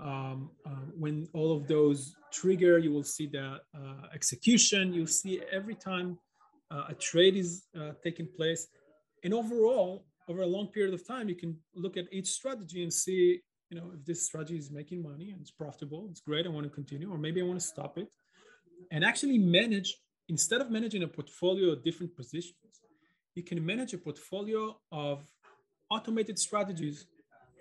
Um, 0.00 0.50
uh, 0.64 0.86
when 0.96 1.26
all 1.34 1.56
of 1.56 1.66
those 1.66 2.14
trigger, 2.30 2.78
you 2.78 2.92
will 2.92 3.02
see 3.02 3.26
the 3.26 3.58
uh, 3.76 4.06
execution. 4.14 4.92
You'll 4.92 5.08
see 5.08 5.40
every 5.50 5.74
time 5.74 6.18
uh, 6.70 6.84
a 6.90 6.94
trade 6.94 7.34
is 7.36 7.64
uh, 7.76 7.92
taking 8.04 8.28
place, 8.36 8.68
and 9.24 9.34
overall, 9.34 10.04
over 10.28 10.42
a 10.42 10.46
long 10.46 10.68
period 10.68 10.94
of 10.94 11.06
time, 11.06 11.28
you 11.28 11.34
can 11.34 11.56
look 11.74 11.96
at 11.96 12.06
each 12.12 12.28
strategy 12.28 12.82
and 12.82 12.92
see, 12.92 13.40
you 13.70 13.78
know, 13.78 13.92
if 13.94 14.04
this 14.04 14.24
strategy 14.26 14.58
is 14.58 14.70
making 14.70 15.02
money 15.02 15.30
and 15.30 15.40
it's 15.40 15.50
profitable, 15.50 16.06
it's 16.10 16.20
great. 16.20 16.46
I 16.46 16.50
want 16.50 16.64
to 16.64 16.70
continue, 16.70 17.10
or 17.10 17.18
maybe 17.18 17.40
I 17.40 17.44
want 17.44 17.60
to 17.60 17.66
stop 17.66 17.98
it, 17.98 18.08
and 18.92 19.04
actually 19.04 19.38
manage 19.38 19.96
instead 20.28 20.60
of 20.60 20.70
managing 20.70 21.02
a 21.02 21.08
portfolio 21.08 21.72
of 21.72 21.82
different 21.82 22.14
positions, 22.14 22.82
you 23.34 23.42
can 23.42 23.64
manage 23.64 23.94
a 23.94 23.98
portfolio 23.98 24.78
of 24.92 25.24
automated 25.90 26.38
strategies. 26.38 27.06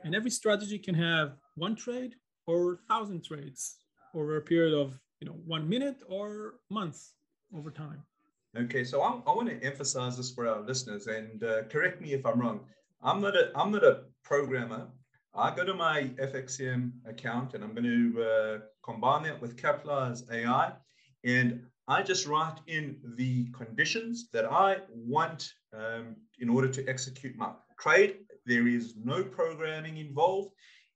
And 0.03 0.13
every 0.13 0.31
strategy 0.31 0.77
can 0.77 0.95
have 0.95 1.37
one 1.55 1.75
trade 1.75 2.15
or 2.45 2.79
thousand 2.87 3.23
trades 3.23 3.77
over 4.13 4.37
a 4.37 4.41
period 4.41 4.73
of 4.73 4.99
you 5.19 5.27
know 5.27 5.37
one 5.45 5.67
minute 5.67 5.97
or 6.07 6.55
months 6.69 7.13
over 7.55 7.71
time. 7.71 8.03
Okay, 8.55 8.83
so 8.83 9.01
I, 9.01 9.19
I 9.27 9.35
want 9.35 9.49
to 9.49 9.63
emphasize 9.63 10.17
this 10.17 10.31
for 10.31 10.47
our 10.47 10.61
listeners, 10.61 11.07
and 11.07 11.43
uh, 11.43 11.63
correct 11.63 12.01
me 12.01 12.13
if 12.13 12.25
I'm 12.25 12.39
wrong. 12.39 12.61
I'm 13.01 13.21
not 13.21 13.35
a 13.35 13.51
I'm 13.55 13.71
not 13.71 13.83
a 13.83 14.03
programmer. 14.23 14.87
I 15.35 15.53
go 15.55 15.63
to 15.65 15.73
my 15.73 16.09
FXCM 16.19 16.91
account, 17.05 17.53
and 17.53 17.63
I'm 17.63 17.73
going 17.73 17.83
to 17.83 18.23
uh, 18.23 18.57
combine 18.83 19.23
that 19.23 19.39
with 19.41 19.57
Capitalize 19.57 20.23
AI, 20.31 20.71
and 21.23 21.61
I 21.87 22.01
just 22.01 22.25
write 22.25 22.57
in 22.67 22.97
the 23.15 23.47
conditions 23.51 24.29
that 24.33 24.45
I 24.45 24.77
want 24.89 25.49
um, 25.73 26.15
in 26.39 26.49
order 26.49 26.67
to 26.69 26.87
execute 26.87 27.35
my 27.37 27.51
trade. 27.79 28.17
There 28.45 28.67
is 28.67 28.95
no 29.03 29.23
programming 29.23 29.97
involved. 29.97 30.51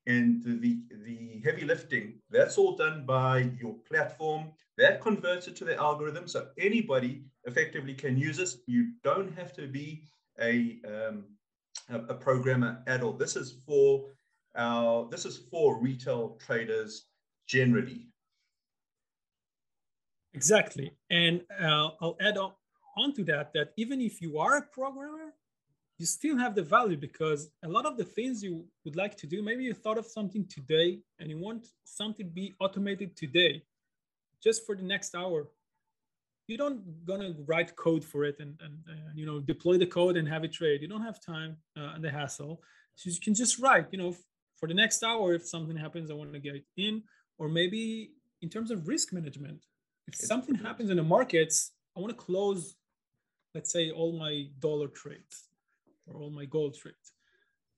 And 0.07 0.43
the, 0.43 0.79
the 1.05 1.41
heavy 1.45 1.63
lifting, 1.63 2.15
that's 2.31 2.57
all 2.57 2.75
done 2.75 3.05
by 3.05 3.51
your 3.61 3.75
platform. 3.87 4.51
That 4.77 4.99
converts 4.99 5.47
it 5.47 5.55
to 5.57 5.65
the 5.65 5.77
algorithm. 5.77 6.27
So 6.27 6.47
anybody 6.57 7.23
effectively 7.45 7.93
can 7.93 8.17
use 8.17 8.37
this. 8.37 8.57
You 8.67 8.93
don't 9.03 9.33
have 9.37 9.53
to 9.53 9.67
be 9.67 10.03
a, 10.39 10.79
um, 10.87 11.25
a, 11.89 12.13
a 12.13 12.13
programmer 12.15 12.83
at 12.87 13.01
all. 13.01 13.13
This 13.13 13.35
is 13.35 13.55
for 13.65 14.05
our, 14.55 15.07
this 15.09 15.25
is 15.25 15.37
for 15.49 15.79
retail 15.79 16.37
traders 16.45 17.07
generally. 17.47 18.07
Exactly. 20.33 20.91
And 21.09 21.41
uh, 21.59 21.89
I'll 22.01 22.17
add 22.21 22.37
on, 22.37 22.53
on 22.97 23.13
to 23.15 23.23
that 23.25 23.51
that 23.53 23.73
even 23.77 24.01
if 24.01 24.21
you 24.21 24.39
are 24.39 24.57
a 24.57 24.61
programmer, 24.61 25.33
you 25.97 26.05
still 26.05 26.37
have 26.37 26.55
the 26.55 26.63
value 26.63 26.97
because 26.97 27.51
a 27.63 27.67
lot 27.67 27.85
of 27.85 27.95
the 27.95 28.03
things 28.03 28.41
you 28.41 28.65
would 28.85 28.95
like 28.95 29.15
to 29.17 29.27
do, 29.27 29.43
maybe 29.43 29.63
you 29.63 29.73
thought 29.73 29.99
of 29.99 30.05
something 30.05 30.45
today 30.47 30.99
and 31.19 31.29
you 31.29 31.37
want 31.37 31.67
something 31.83 32.25
to 32.25 32.31
be 32.31 32.55
automated 32.59 33.15
today, 33.15 33.61
just 34.41 34.65
for 34.65 34.75
the 34.75 34.81
next 34.81 35.13
hour. 35.13 35.47
You 36.51 36.57
don't 36.57 37.05
gonna 37.05 37.33
write 37.51 37.75
code 37.75 38.03
for 38.11 38.21
it 38.29 38.37
and, 38.43 38.53
and, 38.65 38.75
and 38.91 39.17
you 39.19 39.25
know 39.25 39.39
deploy 39.39 39.75
the 39.77 39.91
code 39.97 40.15
and 40.17 40.27
have 40.27 40.43
it 40.47 40.53
trade. 40.59 40.81
You 40.81 40.89
don't 40.93 41.07
have 41.09 41.19
time 41.33 41.51
uh, 41.79 41.91
and 41.95 42.03
the 42.03 42.11
hassle. 42.19 42.61
So 42.95 43.09
you 43.09 43.19
can 43.25 43.33
just 43.33 43.57
write, 43.63 43.87
you 43.93 43.99
know, 44.01 44.11
for 44.59 44.67
the 44.67 44.73
next 44.83 45.01
hour 45.01 45.33
if 45.33 45.43
something 45.47 45.77
happens, 45.85 46.11
I 46.11 46.13
want 46.13 46.33
to 46.33 46.39
get 46.39 46.55
in, 46.77 47.03
or 47.39 47.47
maybe 47.47 48.11
in 48.41 48.49
terms 48.49 48.69
of 48.69 48.87
risk 48.87 49.13
management, 49.13 49.65
if 50.07 50.13
it's 50.15 50.27
something 50.27 50.55
happens 50.55 50.89
in 50.89 50.97
the 50.97 51.03
markets, 51.17 51.71
I 51.95 51.99
want 52.01 52.11
to 52.15 52.21
close, 52.27 52.75
let's 53.55 53.71
say, 53.71 53.91
all 53.91 54.11
my 54.25 54.47
dollar 54.59 54.87
trades 54.87 55.35
or 56.05 56.19
all 56.21 56.31
my 56.31 56.45
gold 56.45 56.75
trades. 56.81 57.13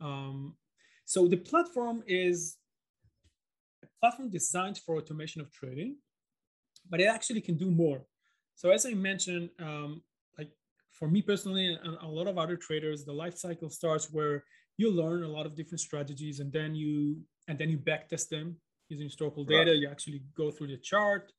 Um, 0.02 0.56
so 1.06 1.28
the 1.28 1.38
platform 1.38 2.04
is 2.08 2.58
a 3.84 3.88
platform 4.00 4.30
designed 4.30 4.80
for 4.80 4.98
automation 4.98 5.42
of 5.42 5.52
trading, 5.52 5.98
but 6.90 7.00
it 7.00 7.06
actually 7.06 7.42
can 7.42 7.56
do 7.56 7.70
more. 7.70 8.02
So 8.56 8.72
as 8.72 8.86
I 8.86 8.94
mentioned, 8.94 9.50
um, 9.60 10.02
like 10.38 10.52
for 10.92 11.08
me 11.08 11.22
personally 11.22 11.66
and 11.68 11.98
a 12.02 12.08
lot 12.08 12.28
of 12.28 12.38
other 12.38 12.56
traders, 12.56 13.04
the 13.04 13.14
life 13.14 13.38
cycle 13.38 13.70
starts 13.70 14.12
where 14.12 14.44
you 14.78 14.92
learn 14.92 15.24
a 15.24 15.28
lot 15.28 15.46
of 15.46 15.56
different 15.56 15.80
strategies 15.80 16.40
and 16.40 16.52
then 16.52 16.76
you 16.76 17.22
and 17.48 17.58
then 17.58 17.70
you 17.70 17.78
backtest 17.78 18.30
them 18.30 18.56
using 18.90 19.06
historical 19.06 19.44
data. 19.44 19.72
Right. 19.72 19.80
You 19.80 19.90
actually 19.90 20.24
go 20.36 20.52
through 20.52 20.68
the 20.68 20.78
chart 20.78 21.32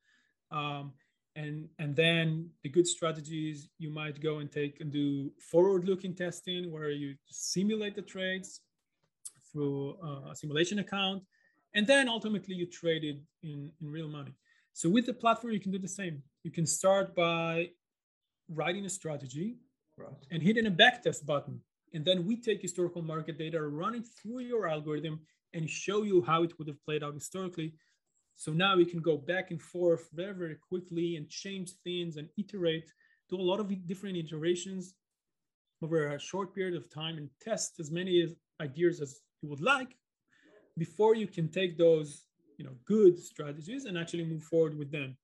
um, 0.51 0.93
and 1.37 1.69
and 1.79 1.97
then 1.97 2.51
the 2.63 2.69
good 2.69 2.87
strategies 2.87 3.69
you 3.79 3.91
might 3.91 4.21
go 4.21 4.39
and 4.39 4.51
take 4.51 4.81
and 4.81 4.93
do 4.93 5.33
forward-looking 5.51 6.15
testing 6.15 6.71
where 6.71 6.91
you 6.91 7.15
simulate 7.27 7.95
the 7.97 8.03
trades 8.03 8.61
through 9.51 9.97
uh, 10.03 10.31
a 10.31 10.37
simulation 10.37 10.79
account, 10.81 11.23
and 11.75 11.87
then 11.87 12.09
ultimately 12.09 12.55
you 12.55 12.67
trade 12.67 13.05
it 13.05 13.19
in, 13.43 13.71
in 13.81 13.91
real 13.91 14.09
money. 14.09 14.35
So 14.73 14.89
with 14.89 15.07
the 15.07 15.15
platform, 15.15 15.53
you 15.53 15.61
can 15.61 15.73
do 15.73 15.79
the 15.79 15.89
same. 15.89 16.23
You 16.45 16.53
can 16.53 16.67
start 16.67 17.15
by 17.15 17.71
writing 18.49 18.85
a 18.85 18.91
strategy 18.91 19.57
right. 19.99 20.15
and 20.31 20.43
hitting 20.43 20.67
a 20.67 20.71
backtest 20.71 21.27
button. 21.27 21.61
And 21.93 22.05
then 22.05 22.27
we 22.27 22.37
take 22.37 22.63
historical 22.63 23.03
market 23.03 23.39
data, 23.39 23.61
run 23.63 23.95
it 23.95 24.07
through 24.07 24.41
your 24.41 24.69
algorithm, 24.69 25.21
and 25.53 25.69
show 25.69 26.03
you 26.03 26.23
how 26.23 26.43
it 26.43 26.57
would 26.59 26.69
have 26.69 26.83
played 26.85 27.03
out 27.03 27.15
historically 27.15 27.75
so 28.37 28.53
now 28.53 28.77
we 28.77 28.85
can 28.85 29.01
go 29.01 29.17
back 29.17 29.51
and 29.51 29.61
forth 29.61 30.09
very, 30.13 30.35
very 30.35 30.57
quickly 30.57 31.17
and 31.17 31.29
change 31.29 31.73
things 31.85 32.17
and 32.17 32.29
iterate, 32.37 32.91
do 33.31 33.37
a 33.37 33.43
lot 33.43 33.61
of 33.61 33.87
different 33.87 34.17
iterations 34.17 34.95
over 35.83 36.09
a 36.09 36.19
short 36.19 36.55
period 36.55 36.75
of 36.75 36.91
time 36.91 37.17
and 37.17 37.29
test 37.41 37.79
as 37.79 37.91
many 37.91 38.35
ideas 38.61 39.01
as 39.01 39.21
you 39.43 39.49
would 39.49 39.61
like 39.61 39.97
before 40.79 41.15
you 41.15 41.27
can 41.27 41.49
take 41.49 41.77
those 41.77 42.25
you 42.59 42.65
know 42.65 42.75
good 42.87 43.19
strategies 43.19 43.85
and 43.85 43.99
actually 43.99 44.25
move 44.25 44.43
forward 44.43 44.79
with 44.79 44.91
them 44.91 45.17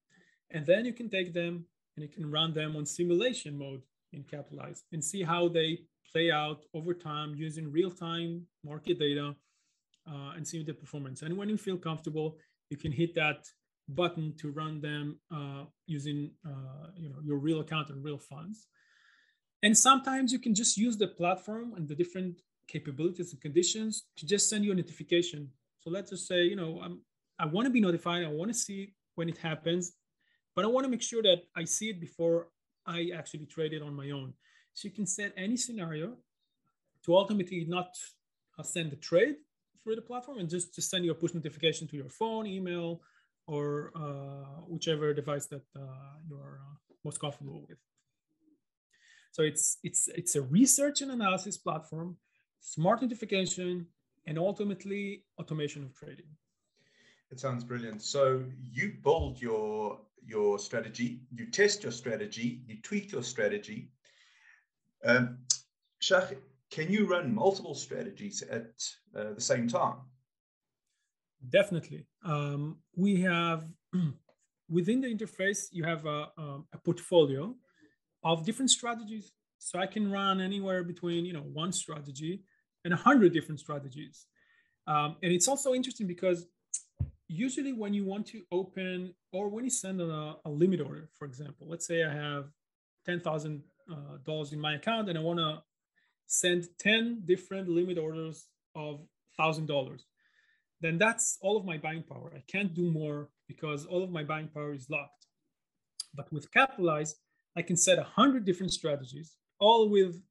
and 0.53 0.65
then 0.65 0.85
you 0.85 0.93
can 0.93 1.09
take 1.09 1.33
them 1.33 1.65
and 1.95 2.03
you 2.03 2.09
can 2.09 2.29
run 2.29 2.53
them 2.53 2.75
on 2.75 2.85
simulation 2.85 3.57
mode 3.57 3.81
in 4.13 4.23
capitalize 4.23 4.83
and 4.91 5.03
see 5.03 5.23
how 5.23 5.47
they 5.47 5.79
play 6.11 6.31
out 6.31 6.65
over 6.73 6.93
time 6.93 7.33
using 7.35 7.71
real-time 7.71 8.45
market 8.63 8.99
data 8.99 9.35
uh, 10.09 10.31
and 10.35 10.47
see 10.47 10.63
the 10.63 10.73
performance 10.73 11.21
and 11.21 11.37
when 11.37 11.49
you 11.49 11.57
feel 11.57 11.77
comfortable 11.77 12.37
you 12.69 12.77
can 12.77 12.91
hit 12.91 13.13
that 13.15 13.45
button 13.95 14.33
to 14.37 14.51
run 14.51 14.81
them 14.81 15.19
uh, 15.33 15.65
using 15.87 16.31
uh, 16.45 16.87
you 16.95 17.09
know 17.09 17.19
your 17.23 17.37
real 17.37 17.59
account 17.59 17.89
and 17.89 18.03
real 18.03 18.17
funds. 18.17 18.67
And 19.63 19.77
sometimes 19.77 20.33
you 20.33 20.39
can 20.39 20.55
just 20.55 20.77
use 20.77 20.97
the 20.97 21.07
platform 21.07 21.73
and 21.75 21.87
the 21.87 21.95
different 21.95 22.41
capabilities 22.67 23.31
and 23.31 23.41
conditions 23.41 24.05
to 24.17 24.25
just 24.25 24.49
send 24.49 24.65
you 24.65 24.71
a 24.71 24.75
notification. 24.75 25.49
So 25.79 25.89
let's 25.89 26.09
just 26.09 26.27
say, 26.27 26.43
you 26.43 26.55
know, 26.55 26.79
I'm, 26.83 27.01
I 27.37 27.45
want 27.45 27.65
to 27.65 27.71
be 27.71 27.81
notified. 27.81 28.23
I 28.23 28.29
want 28.29 28.51
to 28.51 28.57
see 28.57 28.93
when 29.15 29.29
it 29.29 29.37
happens, 29.37 29.93
but 30.55 30.65
I 30.65 30.67
want 30.67 30.85
to 30.85 30.89
make 30.89 31.01
sure 31.01 31.23
that 31.23 31.43
I 31.55 31.65
see 31.65 31.89
it 31.89 31.99
before 31.99 32.47
I 32.85 33.11
actually 33.15 33.45
trade 33.45 33.73
it 33.73 33.81
on 33.81 33.93
my 33.93 34.09
own. 34.11 34.33
So 34.73 34.87
you 34.87 34.93
can 34.93 35.05
set 35.05 35.33
any 35.37 35.57
scenario 35.57 36.17
to 37.05 37.15
ultimately 37.15 37.65
not 37.67 37.89
send 38.63 38.91
the 38.91 38.95
trade, 38.95 39.35
through 39.83 39.95
the 39.95 40.01
platform 40.01 40.39
and 40.39 40.49
just, 40.49 40.75
just 40.75 40.89
send 40.89 41.05
you 41.05 41.11
a 41.11 41.15
push 41.15 41.33
notification 41.33 41.87
to 41.87 41.97
your 41.97 42.09
phone, 42.09 42.45
email, 42.45 43.01
or 43.47 43.91
uh, 43.95 44.61
whichever 44.67 45.13
device 45.13 45.47
that 45.47 45.63
uh, 45.75 46.17
you're 46.29 46.59
uh, 46.61 46.75
most 47.03 47.19
comfortable 47.19 47.65
with. 47.67 47.77
So 49.31 49.43
it's, 49.43 49.77
it's, 49.83 50.07
it's 50.09 50.35
a 50.35 50.41
research 50.41 51.01
and 51.01 51.11
analysis 51.11 51.57
platform, 51.57 52.17
smart 52.59 53.01
notification, 53.01 53.87
and 54.27 54.37
ultimately 54.37 55.23
automation 55.39 55.83
of 55.83 55.95
trading. 55.95 56.27
It 57.31 57.39
sounds 57.39 57.63
brilliant. 57.63 58.01
So 58.01 58.43
you 58.61 58.93
build 59.01 59.41
your 59.41 59.99
your 60.23 60.59
strategy, 60.59 61.21
you 61.33 61.45
test 61.47 61.83
your 61.83 61.91
strategy, 61.91 62.61
you 62.67 62.77
tweak 62.81 63.11
your 63.11 63.23
strategy. 63.23 63.89
Um, 65.03 65.39
Shach, 66.01 66.35
can 66.69 66.91
you 66.91 67.07
run 67.07 67.33
multiple 67.33 67.73
strategies 67.73 68.43
at 68.43 68.71
uh, 69.15 69.33
the 69.33 69.41
same 69.41 69.67
time? 69.67 69.95
Definitely. 71.49 72.05
Um, 72.23 72.77
we 72.95 73.21
have 73.21 73.65
within 74.69 75.01
the 75.01 75.07
interface, 75.07 75.67
you 75.71 75.83
have 75.83 76.05
a, 76.05 76.29
um, 76.37 76.65
a, 76.73 76.77
portfolio 76.77 77.55
of 78.23 78.45
different 78.45 78.69
strategies. 78.69 79.31
So 79.57 79.79
I 79.79 79.87
can 79.87 80.11
run 80.11 80.39
anywhere 80.39 80.83
between 80.83 81.25
you 81.25 81.33
know 81.33 81.41
one 81.41 81.71
strategy 81.71 82.43
and 82.85 82.93
a 82.93 82.97
hundred 82.97 83.33
different 83.33 83.59
strategies. 83.59 84.27
Um, 84.85 85.15
and 85.23 85.31
it's 85.31 85.47
also 85.47 85.73
interesting 85.73 86.07
because 86.07 86.47
usually 87.31 87.73
when 87.73 87.93
you 87.93 88.05
want 88.05 88.27
to 88.27 88.43
open 88.51 89.13
or 89.31 89.49
when 89.49 89.63
you 89.63 89.69
send 89.69 90.01
a, 90.01 90.35
a 90.45 90.49
limit 90.49 90.81
order, 90.81 91.09
for 91.17 91.25
example, 91.25 91.67
let's 91.69 91.87
say 91.87 92.03
I 92.03 92.13
have 92.13 92.45
ten 93.05 93.19
thousand 93.19 93.63
uh, 93.91 94.17
dollars 94.25 94.53
in 94.53 94.59
my 94.59 94.75
account 94.75 95.09
and 95.09 95.17
I 95.17 95.21
want 95.21 95.39
to 95.39 95.61
send 96.27 96.67
ten 96.77 97.21
different 97.25 97.69
limit 97.69 97.97
orders 97.97 98.47
of 98.75 99.01
thousand 99.37 99.67
dollars 99.67 100.05
then 100.81 100.97
that's 100.97 101.37
all 101.41 101.55
of 101.57 101.63
my 101.63 101.77
buying 101.77 102.03
power. 102.03 102.33
I 102.35 102.43
can't 102.47 102.73
do 102.73 102.91
more 102.91 103.29
because 103.47 103.85
all 103.85 104.03
of 104.03 104.09
my 104.09 104.23
buying 104.23 104.47
power 104.47 104.73
is 104.73 104.89
locked. 104.89 105.27
But 106.13 106.31
with 106.33 106.51
Capitalize, 106.51 107.15
I 107.55 107.61
can 107.61 107.77
set 107.77 107.97
100 107.97 108.43
different 108.43 108.73
strategies, 108.73 109.37
all 109.59 109.89
with 109.89 110.21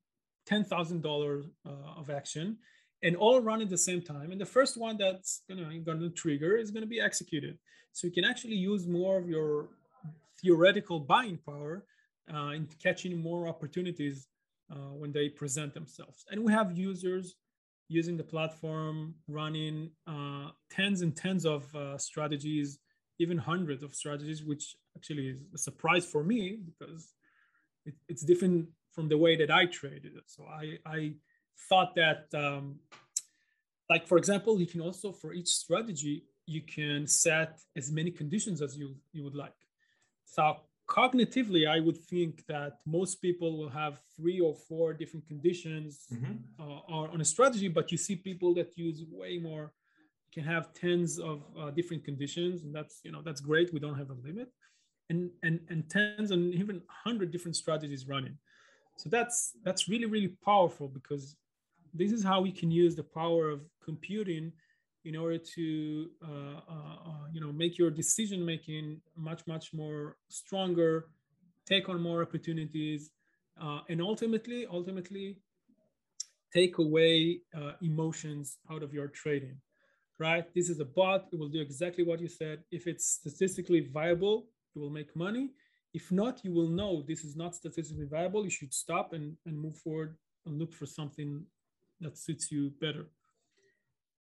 $10,000 0.51 1.45
uh, 1.65 1.71
of 1.97 2.11
action, 2.11 2.59
and 3.03 3.17
all 3.17 3.41
run 3.41 3.63
at 3.63 3.71
the 3.71 3.79
same 3.79 4.03
time. 4.03 4.33
And 4.33 4.41
the 4.41 4.47
first 4.47 4.77
one 4.77 4.97
that's 4.99 5.43
gonna, 5.49 5.79
gonna 5.81 6.11
trigger 6.11 6.57
is 6.57 6.71
gonna 6.71 6.87
be 6.87 7.01
executed. 7.01 7.59
So 7.93 8.07
you 8.07 8.13
can 8.13 8.25
actually 8.25 8.57
use 8.57 8.87
more 8.87 9.19
of 9.19 9.29
your 9.29 9.71
theoretical 10.41 11.01
buying 11.01 11.39
power 11.39 11.85
uh, 12.33 12.51
in 12.51 12.69
catching 12.83 13.21
more 13.21 13.49
opportunities 13.49 14.29
uh, 14.71 14.93
when 15.01 15.13
they 15.13 15.29
present 15.29 15.75
themselves. 15.75 16.25
And 16.31 16.45
we 16.45 16.53
have 16.53 16.77
users 16.77 17.35
using 17.89 18.17
the 18.17 18.25
platform, 18.25 19.15
running 19.27 19.91
uh, 20.07 20.51
tens 20.71 21.03
and 21.03 21.17
tens 21.17 21.45
of 21.45 21.75
uh, 21.75 21.99
strategies, 21.99 22.79
even 23.19 23.37
hundreds 23.37 23.83
of 23.83 23.95
strategies, 23.95 24.45
which 24.45 24.77
actually 24.97 25.29
is 25.29 25.43
a 25.55 25.59
surprise 25.59 26.07
for 26.07 26.23
me 26.23 26.61
because 26.65 27.15
it, 27.85 27.95
it's 28.09 28.23
different 28.23 28.69
from 28.93 29.09
the 29.09 29.19
way 29.19 29.37
that 29.37 29.51
I 29.51 29.67
traded. 29.67 30.13
So 30.27 30.45
I, 30.45 30.79
I 30.87 31.15
thought 31.69 31.95
that, 31.95 32.27
um, 32.35 32.81
like 33.89 34.07
for 34.07 34.19
example, 34.19 34.61
you 34.61 34.67
can 34.67 34.81
also 34.81 35.13
for 35.13 35.33
each 35.33 35.49
strategy 35.49 36.25
you 36.47 36.63
can 36.63 37.07
set 37.07 37.61
as 37.77 37.93
many 37.93 38.11
conditions 38.11 38.61
as 38.61 38.77
you 38.77 38.97
you 39.13 39.23
would 39.23 39.37
like. 39.37 39.61
So 40.25 40.57
cognitively, 40.89 41.69
I 41.69 41.79
would 41.81 41.97
think 41.97 42.45
that 42.47 42.81
most 42.85 43.23
people 43.23 43.57
will 43.57 43.69
have 43.69 44.01
three 44.17 44.41
or 44.41 44.55
four 44.69 44.93
different 44.93 45.27
conditions 45.27 46.07
mm-hmm. 46.13 46.35
uh, 46.59 47.13
on 47.15 47.21
a 47.21 47.25
strategy, 47.25 47.69
but 47.69 47.93
you 47.93 47.99
see 47.99 48.17
people 48.17 48.53
that 48.55 48.77
use 48.77 48.99
way 49.23 49.39
more, 49.39 49.65
You 50.27 50.33
can 50.37 50.45
have 50.55 50.65
tens 50.83 51.11
of 51.31 51.37
uh, 51.61 51.71
different 51.79 52.03
conditions, 52.11 52.57
and 52.65 52.73
that's 52.77 52.97
you 53.07 53.13
know 53.15 53.23
that's 53.27 53.43
great. 53.51 53.67
We 53.77 53.81
don't 53.85 53.99
have 54.03 54.11
a 54.17 54.19
limit, 54.29 54.49
and 55.11 55.21
and 55.47 55.57
and 55.71 55.81
tens 55.95 56.29
and 56.35 56.43
even 56.63 56.77
hundred 57.07 57.29
different 57.35 57.57
strategies 57.63 58.03
running. 58.15 58.37
So 59.01 59.09
that's 59.09 59.53
that's 59.65 59.89
really 59.89 60.05
really 60.05 60.35
powerful 60.45 60.87
because 60.89 61.35
this 61.95 62.13
is 62.13 62.23
how 62.23 62.43
we 62.43 62.53
can 62.53 62.71
use 62.71 62.95
the 62.95 63.03
power 63.03 63.49
of 63.49 63.61
computing 63.83 64.53
in 65.07 65.17
order 65.17 65.39
to 65.39 66.11
uh, 66.23 66.61
uh, 66.75 66.97
uh, 67.09 67.25
you 67.33 67.41
know 67.41 67.51
make 67.51 67.79
your 67.79 67.91
decision 67.91 68.45
making 68.45 69.01
much 69.17 69.47
much 69.47 69.73
more 69.73 70.19
stronger 70.29 71.07
take 71.67 71.89
on 71.89 71.99
more 71.99 72.21
opportunities 72.21 73.11
uh, 73.63 73.81
and 73.89 74.03
ultimately 74.03 74.67
ultimately 74.71 75.39
take 76.53 76.77
away 76.77 77.41
uh, 77.57 77.73
emotions 77.81 78.59
out 78.71 78.83
of 78.83 78.93
your 78.93 79.09
trading 79.09 79.57
right? 80.19 80.53
This 80.55 80.69
is 80.69 80.81
a 80.81 80.85
bot. 80.85 81.29
It 81.33 81.39
will 81.39 81.49
do 81.49 81.63
exactly 81.63 82.05
what 82.05 82.21
you 82.21 82.29
said. 82.29 82.63
If 82.71 82.87
it's 82.87 83.07
statistically 83.07 83.81
viable 83.81 84.49
it 84.77 84.79
will 84.79 84.91
make 84.91 85.17
money 85.17 85.49
if 85.93 86.13
not 86.13 86.45
you 86.45 86.53
will 86.53 86.69
know 86.69 87.03
this 87.07 87.25
is 87.25 87.37
not 87.37 87.55
statistically 87.55 88.07
viable. 88.07 88.45
You 88.45 88.51
should 88.51 88.73
stop 88.73 89.13
and, 89.13 89.37
and 89.47 89.59
move 89.59 89.77
forward 89.77 90.17
and 90.47 90.59
look 90.59 90.73
for 90.73 90.87
something 90.87 91.45
that 92.01 92.17
suits 92.17 92.51
you 92.51 92.73
better. 92.81 93.07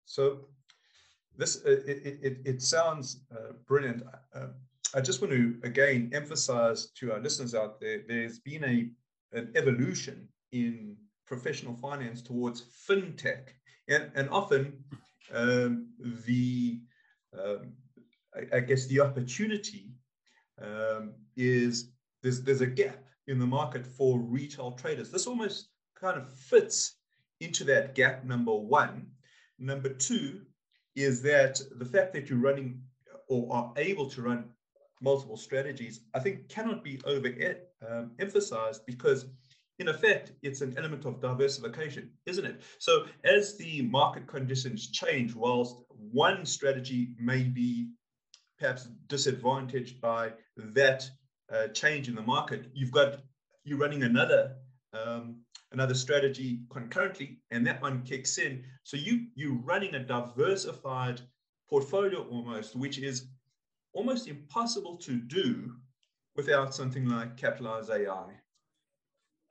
So 0.05 0.46
this 1.37 1.64
uh, 1.64 1.70
it, 1.87 2.18
it, 2.22 2.38
it 2.44 2.62
sounds 2.62 3.25
uh, 3.33 3.53
brilliant. 3.66 4.03
Uh, 4.35 4.48
I 4.94 5.01
just 5.01 5.22
want 5.22 5.33
to 5.33 5.57
again 5.62 6.11
emphasize 6.12 6.88
to 6.98 7.12
our 7.12 7.20
listeners 7.20 7.55
out 7.55 7.81
there: 7.81 8.01
there's 8.07 8.38
been 8.40 8.64
a 8.64 8.90
an 9.37 9.51
evolution 9.55 10.29
in 10.53 10.96
professional 11.27 11.75
finance 11.75 12.20
towards 12.20 12.64
fintech, 12.87 13.55
and 13.88 14.11
and 14.14 14.29
often 14.31 14.85
um, 15.33 15.88
the 16.27 16.81
um, 17.38 17.72
I, 18.35 18.57
I, 18.57 18.61
guess 18.61 18.87
the 18.87 19.01
opportunity 19.01 19.94
um, 20.60 21.14
is 21.36 21.90
there's 22.22 22.42
there's 22.42 22.60
a 22.60 22.66
gap 22.66 23.04
in 23.26 23.38
the 23.38 23.46
market 23.46 23.86
for 23.86 24.18
retail 24.18 24.72
traders. 24.72 25.10
This 25.10 25.26
almost 25.26 25.68
kind 25.94 26.16
of 26.16 26.28
fits 26.28 26.96
into 27.40 27.64
that 27.64 27.94
gap. 27.94 28.24
Number 28.24 28.54
one. 28.54 29.06
Number 29.58 29.90
two, 29.90 30.40
is 30.96 31.22
that 31.22 31.60
the 31.78 31.84
fact 31.84 32.12
that 32.12 32.28
you're 32.28 32.38
running 32.38 32.80
or 33.28 33.46
are 33.52 33.72
able 33.76 34.08
to 34.10 34.22
run 34.22 34.44
multiple 35.00 35.36
strategies, 35.36 36.00
I 36.14 36.20
think 36.20 36.48
cannot 36.48 36.84
be 36.84 37.00
over 37.04 37.28
um, 37.88 38.12
emphasized 38.18 38.86
because 38.86 39.26
in 39.78 39.88
effect, 39.88 40.32
it's 40.42 40.60
an 40.60 40.74
element 40.76 41.04
of 41.06 41.20
diversification, 41.20 42.10
isn't 42.26 42.44
it? 42.44 42.62
So 42.78 43.06
as 43.24 43.56
the 43.56 43.82
market 43.82 44.26
conditions 44.26 44.90
change, 44.90 45.34
whilst 45.34 45.76
one 45.88 46.44
strategy 46.44 47.14
may 47.18 47.42
be 47.42 47.88
perhaps 48.62 48.88
disadvantaged 49.09 50.01
by 50.01 50.33
that 50.57 51.11
uh, 51.53 51.66
change 51.68 52.09
in 52.09 52.14
the 52.14 52.22
market, 52.22 52.70
you've 52.72 52.92
got 52.92 53.18
you're 53.64 53.79
running 53.79 54.05
another 54.05 54.55
um, 54.92 55.40
another 55.72 55.94
strategy 55.94 56.61
concurrently, 56.70 57.40
and 57.51 57.66
that 57.66 57.83
one 57.83 58.03
kicks 58.05 58.38
in. 58.38 58.64
So 58.85 58.96
you 58.96 59.27
you're 59.35 59.61
running 59.64 59.96
a 59.96 59.98
diversified 59.98 61.20
portfolio 61.68 62.22
almost, 62.29 62.77
which 62.77 62.98
is 62.98 63.27
almost 63.94 64.29
impossible 64.29 64.96
to 64.98 65.16
do 65.16 65.72
without 66.37 66.75
something 66.75 67.07
like 67.07 67.37
Capitalize 67.37 67.90
AI. 67.90 68.42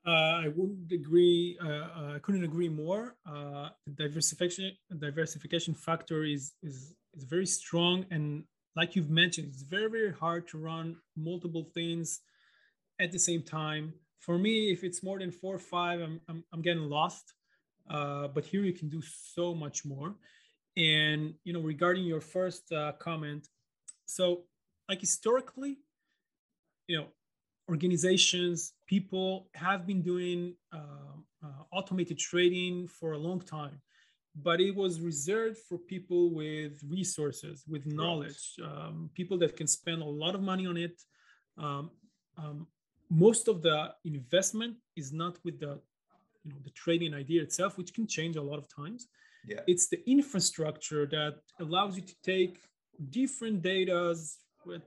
Uh, 0.07 0.09
I 0.45 0.47
wouldn't 0.55 0.91
agree. 0.91 1.59
Uh, 1.61 1.67
uh, 1.67 2.13
I 2.15 2.19
couldn't 2.19 2.43
agree 2.43 2.69
more. 2.69 3.17
Uh, 3.25 3.69
the 3.85 3.91
diversification 3.91 4.71
diversification 4.97 5.73
factor 5.73 6.23
is 6.23 6.53
is 6.63 6.93
is 7.13 7.25
very 7.25 7.45
strong, 7.45 8.05
and 8.09 8.45
like 8.75 8.95
you've 8.95 9.09
mentioned, 9.09 9.49
it's 9.51 9.63
very 9.63 9.89
very 9.89 10.13
hard 10.13 10.47
to 10.49 10.57
run 10.57 10.97
multiple 11.15 11.69
things 11.73 12.21
at 12.99 13.11
the 13.11 13.19
same 13.19 13.41
time 13.41 13.93
for 14.21 14.37
me, 14.37 14.71
if 14.71 14.83
it's 14.83 15.03
more 15.03 15.19
than 15.19 15.31
four 15.31 15.55
or 15.55 15.59
five, 15.59 15.99
I'm, 15.99 16.21
I'm, 16.29 16.43
I'm 16.53 16.61
getting 16.61 16.83
lost. 16.83 17.33
Uh, 17.89 18.27
but 18.27 18.45
here 18.45 18.61
you 18.61 18.71
can 18.71 18.87
do 18.87 19.01
so 19.01 19.53
much 19.53 19.83
more. 19.83 20.15
And, 20.77 21.33
you 21.43 21.53
know, 21.53 21.59
regarding 21.59 22.05
your 22.05 22.21
first 22.21 22.71
uh, 22.71 22.93
comment, 22.93 23.49
so 24.05 24.43
like 24.87 25.01
historically, 25.01 25.79
you 26.87 26.97
know, 26.97 27.07
organizations, 27.67 28.73
people 28.87 29.49
have 29.55 29.85
been 29.87 30.01
doing 30.01 30.55
uh, 30.71 31.17
uh 31.43 31.63
automated 31.73 32.19
trading 32.19 32.87
for 32.87 33.13
a 33.13 33.17
long 33.17 33.41
time, 33.41 33.81
but 34.35 34.61
it 34.61 34.75
was 34.75 35.01
reserved 35.01 35.57
for 35.67 35.77
people 35.77 36.29
with 36.29 36.81
resources, 36.87 37.63
with 37.67 37.85
knowledge, 37.85 38.55
um, 38.63 39.09
people 39.13 39.37
that 39.39 39.57
can 39.57 39.67
spend 39.67 40.01
a 40.01 40.05
lot 40.05 40.35
of 40.35 40.41
money 40.41 40.65
on 40.65 40.77
it. 40.77 41.01
Um, 41.57 41.91
um, 42.37 42.67
most 43.09 43.47
of 43.49 43.61
the 43.61 43.93
investment 44.05 44.77
is 44.95 45.11
not 45.11 45.37
with 45.43 45.59
the 45.59 45.79
you 46.43 46.51
know 46.51 46.57
the 46.63 46.71
trading 46.71 47.13
idea 47.13 47.41
itself 47.41 47.77
which 47.77 47.93
can 47.93 48.07
change 48.07 48.35
a 48.35 48.41
lot 48.41 48.57
of 48.57 48.67
times. 48.73 49.07
Yeah. 49.45 49.59
It's 49.67 49.87
the 49.89 50.01
infrastructure 50.09 51.05
that 51.07 51.35
allows 51.59 51.97
you 51.97 52.03
to 52.03 52.15
take 52.23 52.61
different 53.09 53.61
data 53.61 54.15
with 54.65 54.83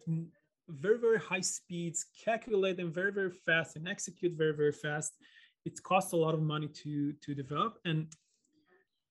very 0.69 0.99
very 0.99 1.19
high 1.19 1.43
speeds 1.43 2.07
calculate 2.25 2.77
them 2.79 2.91
very 2.91 3.13
very 3.13 3.31
fast 3.31 3.77
and 3.77 3.87
execute 3.87 4.33
very 4.33 4.55
very 4.55 4.73
fast. 4.73 5.13
It 5.67 5.83
costs 5.83 6.13
a 6.13 6.17
lot 6.17 6.35
of 6.35 6.43
money 6.43 6.69
to 6.83 7.13
to 7.13 7.35
develop. 7.35 7.79
And 7.85 8.07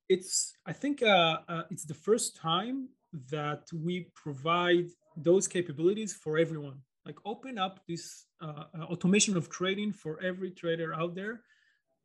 it's 0.10 0.54
i 0.66 0.74
think 0.74 1.02
uh, 1.02 1.38
uh, 1.48 1.64
it's 1.72 1.86
the 1.86 1.94
first 1.94 2.36
time 2.36 2.90
that 3.30 3.64
we 3.74 4.08
provide 4.16 4.88
those 5.16 5.48
capabilities 5.48 6.14
for 6.14 6.38
everyone. 6.38 6.80
Like 7.06 7.18
open 7.26 7.58
up 7.58 7.82
this 7.88 8.26
uh, 8.42 8.64
uh, 8.78 8.84
automation 8.84 9.38
of 9.38 9.50
trading 9.50 9.92
for 9.92 10.20
every 10.22 10.52
trader 10.52 10.94
out 10.94 11.16
there 11.16 11.42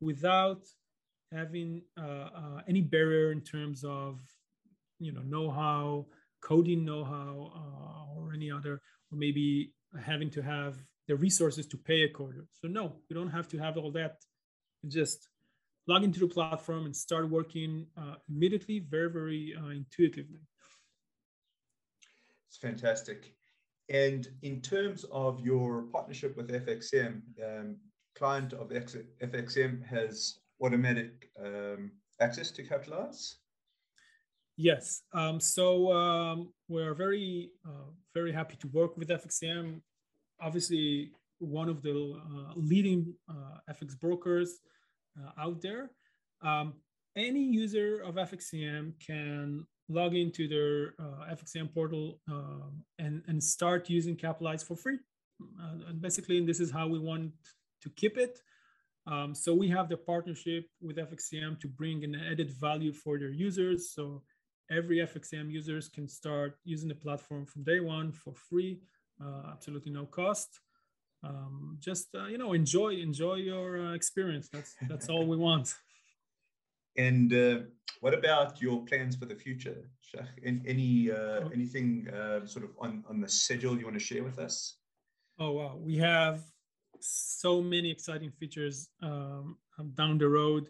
without 0.01 0.61
having 1.31 1.83
uh, 1.97 2.29
uh, 2.35 2.61
any 2.67 2.81
barrier 2.81 3.31
in 3.31 3.41
terms 3.41 3.83
of 3.83 4.19
you 4.99 5.13
know 5.13 5.21
know-how 5.21 6.05
coding 6.41 6.83
know-how 6.83 7.51
or 8.15 8.33
any 8.33 8.51
other 8.51 8.81
or 9.11 9.17
maybe 9.17 9.73
having 10.01 10.29
to 10.29 10.41
have 10.41 10.77
the 11.07 11.15
resources 11.15 11.65
to 11.67 11.77
pay 11.77 12.03
a 12.03 12.09
coder. 12.09 12.45
So 12.51 12.67
no 12.67 12.97
you 13.07 13.15
don't 13.15 13.29
have 13.29 13.47
to 13.49 13.57
have 13.57 13.77
all 13.77 13.91
that. 13.91 14.17
Just 14.87 15.29
log 15.91 16.03
into 16.03 16.19
the 16.19 16.27
platform 16.27 16.85
and 16.85 16.95
start 16.95 17.29
working 17.29 17.71
uh, 17.97 18.15
immediately 18.29 18.77
very 18.95 19.09
very 19.19 19.43
intuitively 19.81 20.43
It's 22.47 22.57
fantastic. 22.57 23.19
And 23.89 24.27
in 24.49 24.61
terms 24.61 24.99
of 25.11 25.31
your 25.49 25.69
partnership 25.95 26.31
with 26.37 26.47
FXCM, 26.65 27.15
um, 27.47 27.67
client 28.19 28.53
of 28.53 28.69
FXCM 28.69 29.85
has 29.85 30.39
automatic 30.61 31.29
um, 31.43 31.91
access 32.19 32.51
to 32.51 32.63
Capitalize? 32.63 33.37
Yes. 34.57 35.03
Um, 35.13 35.39
so 35.39 35.91
um, 35.93 36.51
we're 36.67 36.93
very, 36.93 37.51
uh, 37.65 37.91
very 38.13 38.33
happy 38.33 38.57
to 38.57 38.67
work 38.67 38.97
with 38.97 39.07
FXCM. 39.07 39.81
Obviously, 40.41 41.11
one 41.39 41.69
of 41.69 41.81
the 41.81 42.19
uh, 42.29 42.53
leading 42.55 43.13
uh, 43.29 43.73
FX 43.73 43.97
brokers 43.97 44.59
uh, 45.19 45.41
out 45.41 45.61
there. 45.61 45.91
Um, 46.41 46.73
any 47.15 47.43
user 47.43 48.01
of 48.01 48.15
FXCM 48.15 48.93
can 49.05 49.65
log 49.89 50.15
into 50.15 50.47
their 50.47 50.93
uh, 50.99 51.33
FXCM 51.33 51.73
portal 51.73 52.21
um, 52.29 52.83
and, 52.99 53.23
and 53.27 53.43
start 53.43 53.89
using 53.89 54.15
Capitalize 54.15 54.63
for 54.63 54.75
free. 54.75 54.99
Uh, 55.41 55.89
and 55.89 56.01
basically, 56.01 56.45
this 56.45 56.59
is 56.59 56.71
how 56.71 56.87
we 56.87 56.99
want 56.99 57.31
to 57.81 57.89
keep 57.89 58.17
it. 58.17 58.39
Um, 59.07 59.33
so 59.33 59.53
we 59.53 59.67
have 59.69 59.89
the 59.89 59.97
partnership 59.97 60.65
with 60.81 60.97
FXCM 60.97 61.59
to 61.61 61.67
bring 61.67 62.03
an 62.03 62.15
added 62.15 62.51
value 62.51 62.93
for 62.93 63.17
their 63.17 63.31
users. 63.31 63.91
So 63.93 64.21
every 64.69 64.97
FXCM 64.97 65.51
users 65.51 65.89
can 65.89 66.07
start 66.07 66.57
using 66.63 66.89
the 66.89 66.95
platform 66.95 67.45
from 67.45 67.63
day 67.63 67.79
one 67.79 68.11
for 68.11 68.33
free, 68.35 68.81
uh, 69.23 69.51
absolutely 69.51 69.91
no 69.91 70.05
cost. 70.05 70.59
Um, 71.23 71.77
just 71.79 72.07
uh, 72.15 72.27
you 72.27 72.37
know, 72.37 72.53
enjoy 72.53 72.95
enjoy 72.95 73.35
your 73.35 73.87
uh, 73.87 73.93
experience. 73.93 74.49
That's 74.51 74.75
that's 74.87 75.09
all 75.09 75.25
we 75.25 75.37
want. 75.37 75.73
And 76.97 77.31
uh, 77.33 77.59
what 78.01 78.13
about 78.13 78.61
your 78.61 78.83
plans 78.85 79.15
for 79.15 79.25
the 79.25 79.35
future, 79.35 79.89
Any 80.43 81.11
uh, 81.11 81.15
oh. 81.15 81.51
anything 81.53 82.09
uh, 82.09 82.45
sort 82.45 82.65
of 82.65 82.71
on 82.79 83.05
on 83.09 83.21
the 83.21 83.29
schedule 83.29 83.77
you 83.77 83.85
want 83.85 83.97
to 83.97 84.03
share 84.03 84.23
with 84.23 84.37
us? 84.37 84.75
Oh 85.37 85.51
wow, 85.51 85.77
we 85.77 85.97
have 85.97 86.41
so 86.99 87.61
many 87.61 87.89
exciting 87.89 88.31
features 88.31 88.89
um, 89.01 89.57
down 89.95 90.17
the 90.17 90.27
road. 90.27 90.69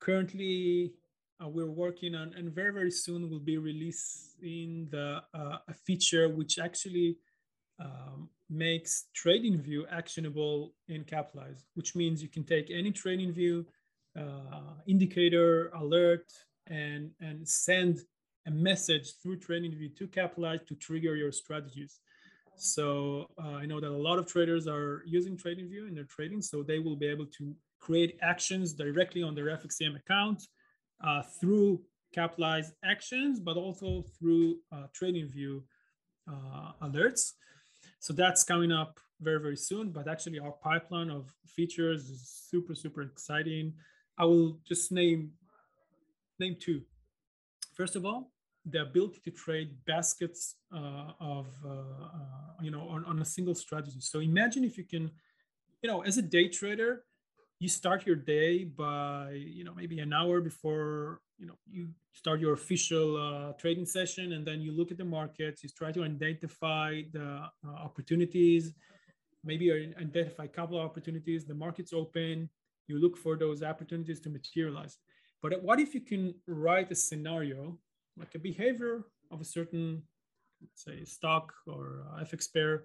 Currently, 0.00 0.94
uh, 1.42 1.48
we're 1.48 1.70
working 1.70 2.14
on, 2.14 2.32
and 2.34 2.50
very 2.54 2.72
very 2.72 2.90
soon 2.90 3.28
we'll 3.28 3.48
be 3.54 3.58
releasing 3.58 4.88
the 4.90 5.22
uh, 5.34 5.58
a 5.68 5.74
feature 5.74 6.28
which 6.28 6.58
actually 6.58 7.18
um, 7.78 8.30
makes 8.50 9.06
TradingView 9.14 9.84
actionable 9.90 10.74
in 10.88 11.04
Capitalize, 11.04 11.64
which 11.74 11.94
means 11.94 12.22
you 12.22 12.28
can 12.28 12.44
take 12.44 12.70
any 12.70 12.92
TradingView 12.92 13.64
uh, 14.18 14.74
indicator 14.86 15.68
alert 15.76 16.26
and 16.66 17.10
and 17.20 17.46
send 17.46 18.00
a 18.46 18.50
message 18.50 19.14
through 19.22 19.38
TradingView 19.38 19.96
to 19.96 20.06
Capitalize 20.06 20.60
to 20.68 20.74
trigger 20.74 21.14
your 21.14 21.32
strategies. 21.32 22.00
So 22.56 23.26
uh, 23.42 23.56
I 23.62 23.66
know 23.66 23.80
that 23.80 23.90
a 23.90 24.02
lot 24.08 24.18
of 24.18 24.26
traders 24.26 24.66
are 24.66 25.02
using 25.06 25.36
TradingView 25.36 25.86
in 25.88 25.94
their 25.94 26.04
trading, 26.04 26.42
so 26.42 26.62
they 26.62 26.78
will 26.78 26.96
be 26.96 27.06
able 27.06 27.26
to 27.38 27.54
create 27.78 28.18
actions 28.20 28.72
directly 28.72 29.22
on 29.22 29.34
their 29.34 29.46
FXCM 29.46 29.96
account 29.96 30.42
uh, 31.04 31.22
through 31.40 31.80
Capitalize 32.14 32.72
actions, 32.84 33.38
but 33.38 33.56
also 33.56 34.02
through 34.18 34.56
uh, 34.72 34.86
TradingView 34.98 35.62
uh, 36.26 36.72
alerts. 36.82 37.32
So 38.00 38.12
that's 38.12 38.44
coming 38.44 38.72
up 38.72 39.00
very, 39.20 39.40
very 39.40 39.56
soon. 39.56 39.90
But 39.90 40.08
actually, 40.08 40.38
our 40.38 40.52
pipeline 40.52 41.10
of 41.10 41.32
features 41.46 42.08
is 42.08 42.46
super, 42.50 42.74
super 42.74 43.02
exciting. 43.02 43.74
I 44.16 44.24
will 44.24 44.58
just 44.66 44.92
name 44.92 45.32
name 46.38 46.56
two. 46.60 46.82
First 47.74 47.96
of 47.96 48.04
all, 48.04 48.32
the 48.64 48.82
ability 48.82 49.20
to 49.24 49.30
trade 49.30 49.70
baskets 49.86 50.56
uh, 50.74 51.12
of 51.20 51.46
uh, 51.64 51.70
uh, 51.70 52.62
you 52.62 52.70
know 52.70 52.88
on, 52.88 53.04
on 53.04 53.20
a 53.20 53.24
single 53.24 53.54
strategy. 53.54 54.00
So 54.00 54.20
imagine 54.20 54.64
if 54.64 54.78
you 54.78 54.84
can, 54.84 55.10
you 55.82 55.88
know, 55.90 56.02
as 56.02 56.18
a 56.18 56.22
day 56.22 56.48
trader, 56.48 57.04
you 57.58 57.68
start 57.68 58.06
your 58.06 58.16
day 58.16 58.64
by 58.64 59.32
you 59.32 59.64
know 59.64 59.74
maybe 59.74 59.98
an 60.00 60.12
hour 60.12 60.40
before 60.40 61.20
you 61.38 61.46
know 61.46 61.58
you 61.70 61.88
start 62.12 62.40
your 62.40 62.52
official 62.52 63.16
uh, 63.16 63.52
trading 63.60 63.86
session 63.86 64.32
and 64.32 64.46
then 64.46 64.60
you 64.60 64.72
look 64.72 64.90
at 64.90 64.98
the 64.98 65.04
markets 65.04 65.62
you 65.62 65.70
try 65.70 65.92
to 65.92 66.02
identify 66.02 67.02
the 67.12 67.42
uh, 67.66 67.70
opportunities 67.70 68.72
maybe 69.44 69.70
identify 70.00 70.44
a 70.44 70.48
couple 70.48 70.78
of 70.78 70.84
opportunities 70.84 71.44
the 71.44 71.54
market's 71.54 71.92
open 71.92 72.48
you 72.88 72.98
look 72.98 73.16
for 73.16 73.36
those 73.36 73.62
opportunities 73.62 74.18
to 74.20 74.30
materialize. 74.30 74.96
But 75.42 75.62
what 75.62 75.78
if 75.78 75.94
you 75.94 76.00
can 76.00 76.34
write 76.46 76.90
a 76.90 76.94
scenario 76.94 77.78
like 78.16 78.34
a 78.34 78.38
behavior 78.38 79.04
of 79.30 79.40
a 79.40 79.44
certain 79.44 80.02
let's 80.60 80.84
say 80.84 81.04
stock 81.04 81.52
or 81.68 82.02
uh, 82.10 82.24
fx 82.24 82.52
pair 82.52 82.82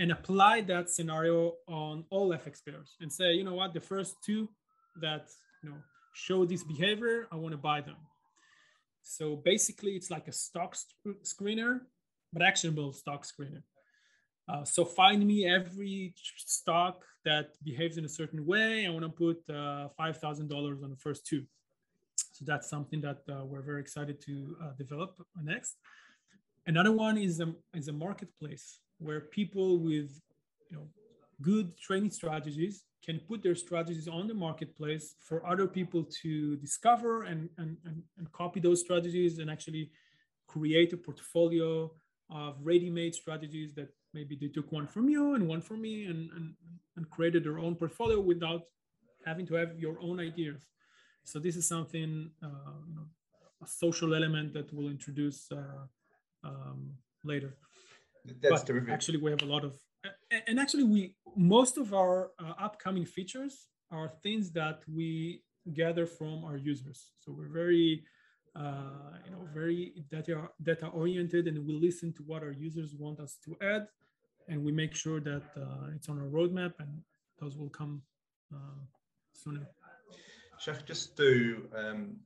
and 0.00 0.12
apply 0.12 0.62
that 0.62 0.88
scenario 0.88 1.54
on 1.68 2.04
all 2.10 2.30
FX 2.30 2.64
pairs 2.64 2.96
and 3.02 3.12
say, 3.12 3.34
you 3.34 3.44
know 3.44 3.54
what, 3.54 3.74
the 3.74 3.80
first 3.80 4.16
two 4.24 4.48
that 5.00 5.28
you 5.62 5.68
know 5.68 5.76
show 6.12 6.44
this 6.44 6.64
behavior, 6.64 7.28
I 7.32 7.36
want 7.36 7.52
to 7.52 7.58
buy 7.58 7.80
them. 7.80 7.96
So 9.02 9.36
basically, 9.36 9.92
it's 9.92 10.10
like 10.10 10.28
a 10.28 10.32
stock 10.32 10.76
screener, 11.22 11.80
but 12.32 12.42
actionable 12.42 12.92
stock 12.92 13.24
screener. 13.24 13.62
Uh, 14.48 14.64
so 14.64 14.84
find 14.84 15.24
me 15.26 15.46
every 15.46 16.12
stock 16.36 17.04
that 17.24 17.50
behaves 17.62 17.96
in 17.98 18.04
a 18.04 18.08
certain 18.08 18.44
way. 18.44 18.86
I 18.86 18.90
want 18.90 19.04
to 19.04 19.10
put 19.10 19.38
uh, 19.54 19.88
five 19.96 20.16
thousand 20.18 20.48
dollars 20.48 20.82
on 20.82 20.90
the 20.90 20.96
first 20.96 21.26
two. 21.26 21.44
So 22.16 22.44
that's 22.46 22.68
something 22.68 23.00
that 23.02 23.20
uh, 23.30 23.44
we're 23.44 23.62
very 23.62 23.80
excited 23.80 24.20
to 24.22 24.56
uh, 24.62 24.72
develop 24.78 25.20
next. 25.42 25.76
Another 26.66 26.92
one 26.92 27.16
is 27.16 27.40
a, 27.40 27.54
is 27.74 27.88
a 27.88 27.92
marketplace 27.92 28.80
where 28.98 29.20
people 29.20 29.78
with 29.78 30.20
you 30.70 30.76
know 30.76 30.88
good 31.42 31.78
training 31.78 32.10
strategies 32.10 32.84
can 33.04 33.18
put 33.28 33.42
their 33.42 33.54
strategies 33.54 34.08
on 34.08 34.26
the 34.26 34.34
marketplace 34.34 35.14
for 35.20 35.46
other 35.46 35.66
people 35.66 36.04
to 36.22 36.56
discover 36.56 37.22
and, 37.22 37.48
and, 37.58 37.76
and, 37.84 38.02
and 38.18 38.30
copy 38.32 38.60
those 38.60 38.80
strategies 38.80 39.38
and 39.38 39.50
actually 39.50 39.90
create 40.46 40.92
a 40.92 40.96
portfolio 40.96 41.90
of 42.30 42.56
ready-made 42.62 43.14
strategies 43.14 43.74
that 43.74 43.88
maybe 44.12 44.36
they 44.40 44.48
took 44.48 44.70
one 44.70 44.86
from 44.86 45.08
you 45.08 45.34
and 45.34 45.46
one 45.48 45.60
from 45.60 45.80
me 45.80 46.06
and, 46.06 46.30
and, 46.32 46.54
and 46.96 47.08
created 47.10 47.42
their 47.44 47.58
own 47.58 47.74
portfolio 47.74 48.20
without 48.20 48.62
having 49.24 49.46
to 49.46 49.54
have 49.54 49.78
your 49.78 49.96
own 50.00 50.20
ideas. 50.20 50.66
So 51.24 51.38
this 51.38 51.56
is 51.56 51.66
something, 51.66 52.30
uh, 52.42 52.72
you 52.88 52.94
know, 52.94 53.06
a 53.62 53.66
social 53.66 54.14
element 54.14 54.52
that 54.54 54.72
we'll 54.72 54.88
introduce 54.88 55.50
uh, 55.52 55.84
um, 56.44 56.92
later. 57.24 57.54
That's 58.24 58.62
but 58.62 58.66
terrific. 58.66 58.90
Actually, 58.90 59.18
we 59.18 59.30
have 59.30 59.42
a 59.42 59.46
lot 59.46 59.64
of, 59.64 59.74
and 60.46 60.58
actually, 60.60 60.84
we 60.84 61.14
most 61.36 61.76
of 61.76 61.92
our 61.94 62.30
uh, 62.38 62.54
upcoming 62.58 63.04
features 63.04 63.68
are 63.90 64.12
things 64.22 64.50
that 64.52 64.82
we 64.92 65.42
gather 65.74 66.06
from 66.06 66.44
our 66.44 66.56
users. 66.56 67.12
So 67.18 67.32
we're 67.32 67.48
very, 67.48 68.04
uh, 68.56 69.18
you 69.24 69.32
know, 69.32 69.46
very 69.52 69.92
data 70.10 70.48
data 70.62 70.86
oriented, 70.88 71.48
and 71.48 71.66
we 71.66 71.72
listen 71.72 72.12
to 72.14 72.22
what 72.22 72.42
our 72.42 72.52
users 72.52 72.94
want 72.94 73.20
us 73.20 73.38
to 73.44 73.56
add, 73.62 73.88
and 74.48 74.64
we 74.64 74.72
make 74.72 74.94
sure 74.94 75.20
that 75.20 75.42
uh, 75.56 75.94
it's 75.94 76.08
on 76.08 76.18
our 76.18 76.28
roadmap, 76.28 76.74
and 76.78 77.02
those 77.38 77.56
will 77.56 77.70
come 77.70 78.02
uh, 78.54 78.80
sooner. 79.32 79.66
Shach, 80.60 80.84
just 80.84 81.16
to 81.16 81.68
um, 81.74 82.16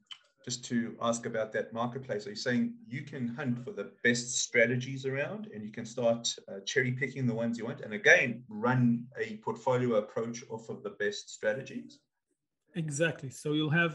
just 0.44 0.64
to 0.66 0.94
ask 1.00 1.24
about 1.24 1.52
that 1.52 1.72
marketplace. 1.72 2.26
Are 2.26 2.30
you 2.30 2.36
saying 2.36 2.74
you 2.86 3.02
can 3.02 3.28
hunt 3.28 3.64
for 3.64 3.72
the 3.72 3.92
best 4.02 4.38
strategies 4.38 5.06
around 5.06 5.48
and 5.54 5.64
you 5.64 5.70
can 5.70 5.86
start 5.86 6.34
uh, 6.48 6.60
cherry 6.66 6.92
picking 6.92 7.26
the 7.26 7.34
ones 7.34 7.56
you 7.56 7.64
want 7.64 7.80
and 7.80 7.94
again 7.94 8.44
run 8.48 9.06
a 9.18 9.36
portfolio 9.38 9.94
approach 9.94 10.44
off 10.50 10.68
of 10.68 10.82
the 10.82 10.90
best 10.90 11.30
strategies? 11.30 12.00
Exactly. 12.74 13.30
So 13.30 13.54
you'll 13.54 13.70
have 13.70 13.94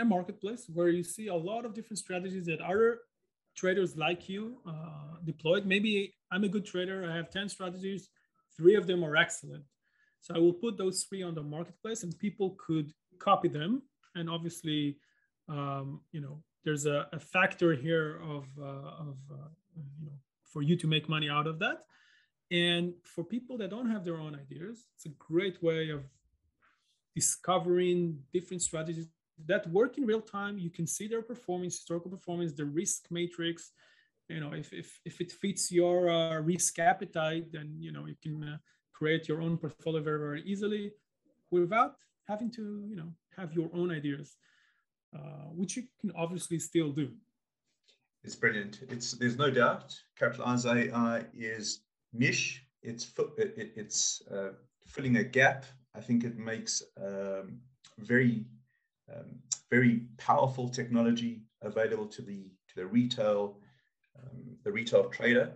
a 0.00 0.04
marketplace 0.04 0.66
where 0.72 0.88
you 0.88 1.04
see 1.04 1.28
a 1.28 1.34
lot 1.34 1.64
of 1.64 1.74
different 1.74 1.98
strategies 1.98 2.46
that 2.46 2.60
other 2.60 3.00
traders 3.54 3.96
like 3.96 4.28
you 4.28 4.56
uh, 4.66 5.16
deployed. 5.24 5.64
Maybe 5.64 6.14
I'm 6.32 6.42
a 6.42 6.48
good 6.48 6.64
trader, 6.64 7.08
I 7.08 7.14
have 7.14 7.30
10 7.30 7.48
strategies, 7.48 8.08
three 8.56 8.74
of 8.74 8.88
them 8.88 9.04
are 9.04 9.16
excellent. 9.16 9.62
So 10.22 10.34
I 10.34 10.38
will 10.38 10.54
put 10.54 10.76
those 10.76 11.04
three 11.04 11.22
on 11.22 11.34
the 11.34 11.42
marketplace 11.42 12.02
and 12.02 12.18
people 12.18 12.56
could 12.58 12.92
copy 13.18 13.48
them 13.48 13.82
and 14.14 14.28
obviously 14.28 14.96
um, 15.52 16.00
you 16.12 16.20
know 16.20 16.42
there's 16.64 16.86
a, 16.86 17.08
a 17.12 17.20
factor 17.20 17.74
here 17.74 18.20
of, 18.22 18.44
uh, 18.58 19.06
of 19.08 19.16
uh, 19.30 19.48
you 20.00 20.06
know 20.06 20.18
for 20.52 20.62
you 20.62 20.76
to 20.76 20.86
make 20.86 21.08
money 21.08 21.28
out 21.28 21.46
of 21.46 21.58
that. 21.58 21.78
And 22.50 22.92
for 23.02 23.24
people 23.24 23.56
that 23.58 23.70
don't 23.70 23.90
have 23.90 24.04
their 24.04 24.18
own 24.18 24.34
ideas 24.34 24.76
it's 24.94 25.06
a 25.06 25.14
great 25.30 25.62
way 25.62 25.90
of 25.90 26.02
discovering 27.14 28.18
different 28.32 28.62
strategies 28.62 29.08
that 29.46 29.66
work 29.70 29.98
in 29.98 30.04
real 30.06 30.20
time. 30.20 30.58
You 30.58 30.70
can 30.70 30.86
see 30.86 31.06
their 31.08 31.22
performance 31.22 31.74
historical 31.76 32.10
performance 32.10 32.52
the 32.52 32.64
risk 32.64 33.00
matrix. 33.10 33.72
You 34.28 34.40
know 34.40 34.52
if, 34.52 34.72
if, 34.72 34.88
if 35.04 35.20
it 35.20 35.30
fits 35.32 35.70
your 35.70 36.08
uh, 36.08 36.40
risk 36.40 36.78
appetite 36.78 37.46
then 37.52 37.76
you 37.78 37.92
know 37.92 38.06
you 38.06 38.16
can 38.22 38.36
uh, 38.44 38.58
create 38.92 39.28
your 39.28 39.40
own 39.42 39.58
portfolio 39.58 40.02
very 40.02 40.20
very 40.26 40.42
easily 40.52 40.92
without 41.50 41.96
having 42.28 42.50
to 42.58 42.62
you 42.90 42.96
know 42.96 43.10
have 43.36 43.52
your 43.52 43.68
own 43.74 43.90
ideas 43.90 44.36
uh, 45.14 45.48
which 45.54 45.76
you 45.76 45.84
can 46.00 46.12
obviously 46.16 46.58
still 46.58 46.90
do. 46.90 47.10
It's 48.24 48.36
brilliant. 48.36 48.80
It's 48.88 49.12
there's 49.12 49.36
no 49.36 49.50
doubt 49.50 49.94
Capitalize 50.18 50.64
AI 50.64 51.24
is 51.34 51.80
niche. 52.12 52.64
It's 52.82 53.12
it, 53.36 53.72
it's 53.76 54.22
uh, 54.30 54.50
filling 54.86 55.16
a 55.16 55.24
gap. 55.24 55.64
I 55.94 56.00
think 56.00 56.24
it 56.24 56.38
makes 56.38 56.82
um, 56.96 57.58
very 57.98 58.46
um, 59.12 59.40
very 59.70 60.02
powerful 60.18 60.68
technology 60.68 61.42
available 61.62 62.06
to 62.06 62.22
the 62.22 62.44
to 62.68 62.74
the 62.76 62.86
retail 62.86 63.58
um, 64.18 64.56
the 64.64 64.70
retail 64.70 65.04
trader, 65.08 65.52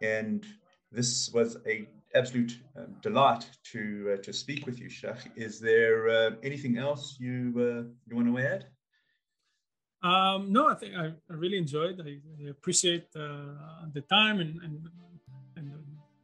and 0.00 0.46
this 0.90 1.30
was 1.34 1.58
a 1.66 1.86
absolute 2.14 2.58
um, 2.76 2.96
delight 3.02 3.44
to 3.72 4.14
uh, 4.14 4.22
to 4.22 4.32
speak 4.32 4.66
with 4.66 4.80
you, 4.80 4.88
Shach. 4.88 5.26
Is 5.36 5.60
there 5.60 6.08
uh, 6.08 6.30
anything 6.42 6.78
else 6.78 7.16
you 7.20 7.52
uh, 7.56 7.82
you 8.06 8.16
want 8.16 8.28
to 8.28 8.38
add? 8.38 8.66
Um, 10.02 10.52
no, 10.52 10.68
I 10.68 10.74
think 10.74 10.94
I, 10.96 11.06
I 11.06 11.34
really 11.34 11.58
enjoyed. 11.58 12.00
I, 12.00 12.18
I 12.42 12.48
appreciate 12.48 13.08
uh, 13.14 13.90
the 13.92 14.00
time 14.02 14.40
and, 14.40 14.60
and 14.62 14.88
and 15.56 15.72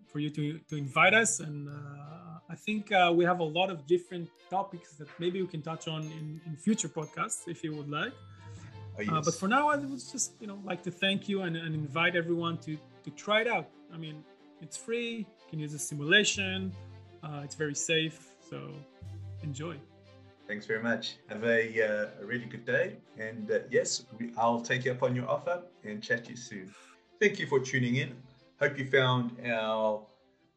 for 0.06 0.18
you 0.18 0.30
to 0.30 0.58
to 0.70 0.76
invite 0.76 1.14
us. 1.14 1.40
And 1.40 1.68
uh, 1.68 1.72
I 2.48 2.54
think 2.54 2.90
uh, 2.90 3.12
we 3.14 3.24
have 3.24 3.40
a 3.40 3.44
lot 3.44 3.68
of 3.70 3.86
different 3.86 4.30
topics 4.48 4.92
that 4.94 5.08
maybe 5.18 5.42
we 5.42 5.48
can 5.48 5.60
touch 5.60 5.88
on 5.88 6.02
in, 6.02 6.40
in 6.46 6.56
future 6.56 6.88
podcasts 6.88 7.48
if 7.48 7.62
you 7.62 7.74
would 7.74 7.90
like. 7.90 8.14
Oh, 8.98 9.02
yes. 9.02 9.24
but 9.26 9.34
for 9.34 9.48
now, 9.48 9.68
I 9.68 9.76
would 9.76 9.90
just 9.90 10.32
you 10.40 10.46
know 10.46 10.58
like 10.64 10.82
to 10.84 10.90
thank 10.90 11.28
you 11.28 11.42
and, 11.42 11.54
and 11.56 11.74
invite 11.74 12.16
everyone 12.16 12.56
to 12.58 12.78
to 13.04 13.10
try 13.10 13.42
it 13.42 13.48
out. 13.48 13.68
I 13.92 13.98
mean, 13.98 14.24
it's 14.62 14.76
free. 14.76 15.18
You 15.18 15.46
can 15.50 15.58
use 15.58 15.74
a 15.74 15.78
simulation. 15.78 16.72
Uh, 17.22 17.42
it's 17.44 17.54
very 17.54 17.74
safe. 17.74 18.18
So 18.48 18.72
enjoy. 19.42 19.76
Thanks 20.46 20.66
very 20.66 20.82
much. 20.82 21.16
Have 21.28 21.44
a, 21.44 21.61
uh, 21.82 22.22
a 22.22 22.24
really 22.24 22.46
good 22.46 22.64
day. 22.64 22.96
And 23.18 23.50
uh, 23.50 23.61
yes, 23.70 24.02
we, 24.18 24.30
I'll 24.37 24.61
take 24.61 24.85
you 24.85 24.92
up 24.92 25.02
on 25.02 25.14
your 25.16 25.28
offer 25.28 25.62
and 25.85 26.02
chat 26.02 26.24
to 26.24 26.30
you 26.30 26.37
soon. 26.37 26.72
Thank 27.20 27.38
you 27.38 27.46
for 27.46 27.59
tuning 27.61 27.96
in. 27.96 28.14
Hope 28.61 28.78
you 28.78 28.87
found 28.87 29.37
our 29.44 30.06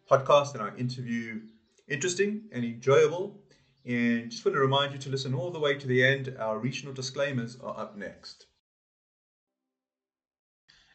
podcast 0.09 0.53
and 0.53 0.61
our 0.61 0.75
interview 0.77 1.41
interesting 1.87 2.43
and 2.51 2.63
enjoyable. 2.63 3.39
And 3.85 4.29
just 4.29 4.45
want 4.45 4.55
to 4.55 4.61
remind 4.61 4.93
you 4.93 4.99
to 4.99 5.09
listen 5.09 5.33
all 5.33 5.49
the 5.49 5.59
way 5.59 5.75
to 5.75 5.87
the 5.87 6.03
end. 6.05 6.35
Our 6.39 6.59
regional 6.59 6.93
disclaimers 6.93 7.57
are 7.61 7.77
up 7.79 7.97
next. 7.97 8.48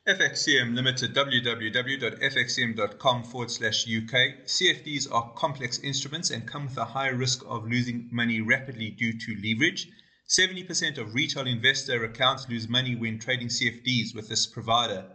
FXCM 0.06 0.74
Limited, 0.74 1.14
www.fxcm.com 1.14 3.24
forward 3.24 3.50
slash 3.50 3.86
UK. 3.86 4.44
CFDs 4.44 5.10
are 5.10 5.32
complex 5.32 5.78
instruments 5.78 6.28
and 6.28 6.46
come 6.46 6.66
with 6.66 6.76
a 6.76 6.84
high 6.84 7.08
risk 7.08 7.42
of 7.46 7.66
losing 7.66 8.10
money 8.12 8.42
rapidly 8.42 8.90
due 8.90 9.18
to 9.18 9.34
leverage. 9.42 9.88
70% 10.28 10.98
of 10.98 11.14
retail 11.14 11.46
investor 11.46 12.04
accounts 12.04 12.46
lose 12.50 12.68
money 12.68 12.94
when 12.94 13.18
trading 13.18 13.48
CFDs 13.48 14.14
with 14.14 14.28
this 14.28 14.46
provider. 14.46 15.06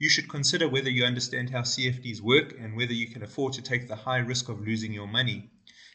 You 0.00 0.08
should 0.08 0.28
consider 0.28 0.68
whether 0.68 0.90
you 0.90 1.04
understand 1.04 1.50
how 1.50 1.60
CFDs 1.60 2.20
work 2.20 2.52
and 2.58 2.76
whether 2.76 2.92
you 2.92 3.12
can 3.12 3.22
afford 3.22 3.52
to 3.52 3.62
take 3.62 3.86
the 3.86 3.94
high 3.94 4.18
risk 4.18 4.48
of 4.48 4.60
losing 4.60 4.92
your 4.92 5.06
money. 5.06 5.52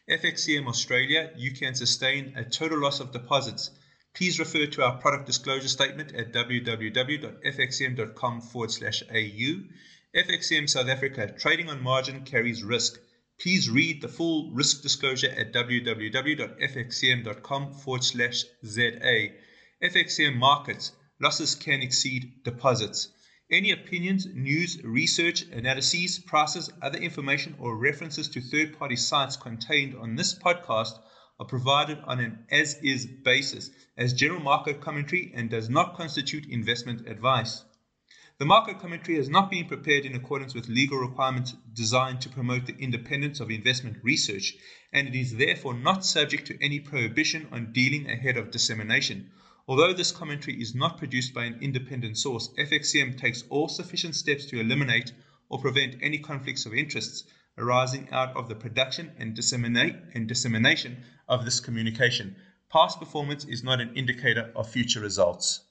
FXCM 0.09 0.67
Australia, 0.67 1.33
you 1.35 1.51
can 1.51 1.75
sustain 1.75 2.31
a 2.37 2.45
total 2.45 2.79
loss 2.79 3.01
of 3.01 3.11
deposits 3.11 3.71
Please 4.17 4.39
refer 4.39 4.65
to 4.65 4.83
our 4.83 4.97
product 4.97 5.27
disclosure 5.27 5.67
statement 5.67 6.15
at 6.15 6.33
www.fxcm.com 6.33 8.41
forward 8.41 8.71
slash 8.71 9.03
AU. 9.11 9.61
FXCM 10.15 10.67
South 10.67 10.87
Africa, 10.87 11.35
trading 11.37 11.69
on 11.69 11.83
margin 11.83 12.25
carries 12.25 12.63
risk. 12.63 12.99
Please 13.39 13.69
read 13.69 14.01
the 14.01 14.07
full 14.07 14.49
risk 14.53 14.81
disclosure 14.81 15.29
at 15.29 15.53
www.fxcm.com 15.53 17.73
forward 17.73 18.03
slash 18.03 18.43
ZA. 18.65 19.29
FXCM 19.83 20.35
markets, 20.35 20.93
losses 21.21 21.53
can 21.53 21.83
exceed 21.83 22.43
deposits. 22.43 23.09
Any 23.51 23.69
opinions, 23.69 24.25
news, 24.25 24.83
research, 24.83 25.43
analyses, 25.43 26.17
prices, 26.17 26.71
other 26.81 26.97
information, 26.97 27.55
or 27.59 27.77
references 27.77 28.29
to 28.29 28.41
third 28.41 28.79
party 28.79 28.95
sites 28.95 29.37
contained 29.37 29.95
on 29.95 30.15
this 30.15 30.33
podcast 30.33 30.97
are 31.39 31.45
provided 31.45 31.99
on 32.05 32.19
an 32.19 32.39
as 32.49 32.75
is 32.81 33.05
basis 33.05 33.69
as 33.95 34.13
general 34.13 34.39
market 34.39 34.81
commentary 34.81 35.31
and 35.35 35.49
does 35.49 35.69
not 35.69 35.95
constitute 35.95 36.49
investment 36.49 37.07
advice. 37.07 37.63
The 38.39 38.45
market 38.45 38.79
commentary 38.79 39.17
has 39.17 39.29
not 39.29 39.49
been 39.49 39.67
prepared 39.67 40.05
in 40.05 40.15
accordance 40.15 40.53
with 40.53 40.69
legal 40.69 40.99
requirements 40.99 41.55
designed 41.73 42.21
to 42.21 42.29
promote 42.29 42.67
the 42.67 42.77
independence 42.77 43.39
of 43.39 43.49
investment 43.49 43.97
research, 44.03 44.55
and 44.93 45.07
it 45.07 45.15
is 45.15 45.35
therefore 45.35 45.73
not 45.73 46.05
subject 46.05 46.45
to 46.47 46.63
any 46.63 46.79
prohibition 46.79 47.47
on 47.51 47.73
dealing 47.73 48.07
ahead 48.07 48.37
of 48.37 48.51
dissemination. 48.51 49.31
Although 49.67 49.93
this 49.93 50.11
commentary 50.11 50.61
is 50.61 50.75
not 50.75 50.97
produced 50.97 51.33
by 51.33 51.45
an 51.45 51.57
independent 51.61 52.17
source, 52.17 52.49
FXCM 52.59 53.17
takes 53.17 53.43
all 53.49 53.67
sufficient 53.67 54.15
steps 54.15 54.45
to 54.45 54.59
eliminate 54.59 55.11
or 55.49 55.59
prevent 55.59 55.97
any 56.01 56.19
conflicts 56.19 56.65
of 56.65 56.73
interests 56.73 57.23
arising 57.57 58.07
out 58.11 58.35
of 58.35 58.47
the 58.49 58.55
production 58.55 59.11
and 59.17 59.35
and 60.13 60.27
dissemination 60.27 61.03
of 61.27 61.43
this 61.45 61.59
communication. 61.59 62.35
Past 62.69 62.99
performance 62.99 63.45
is 63.45 63.63
not 63.63 63.81
an 63.81 63.95
indicator 63.95 64.51
of 64.55 64.69
future 64.69 64.99
results. 64.99 65.61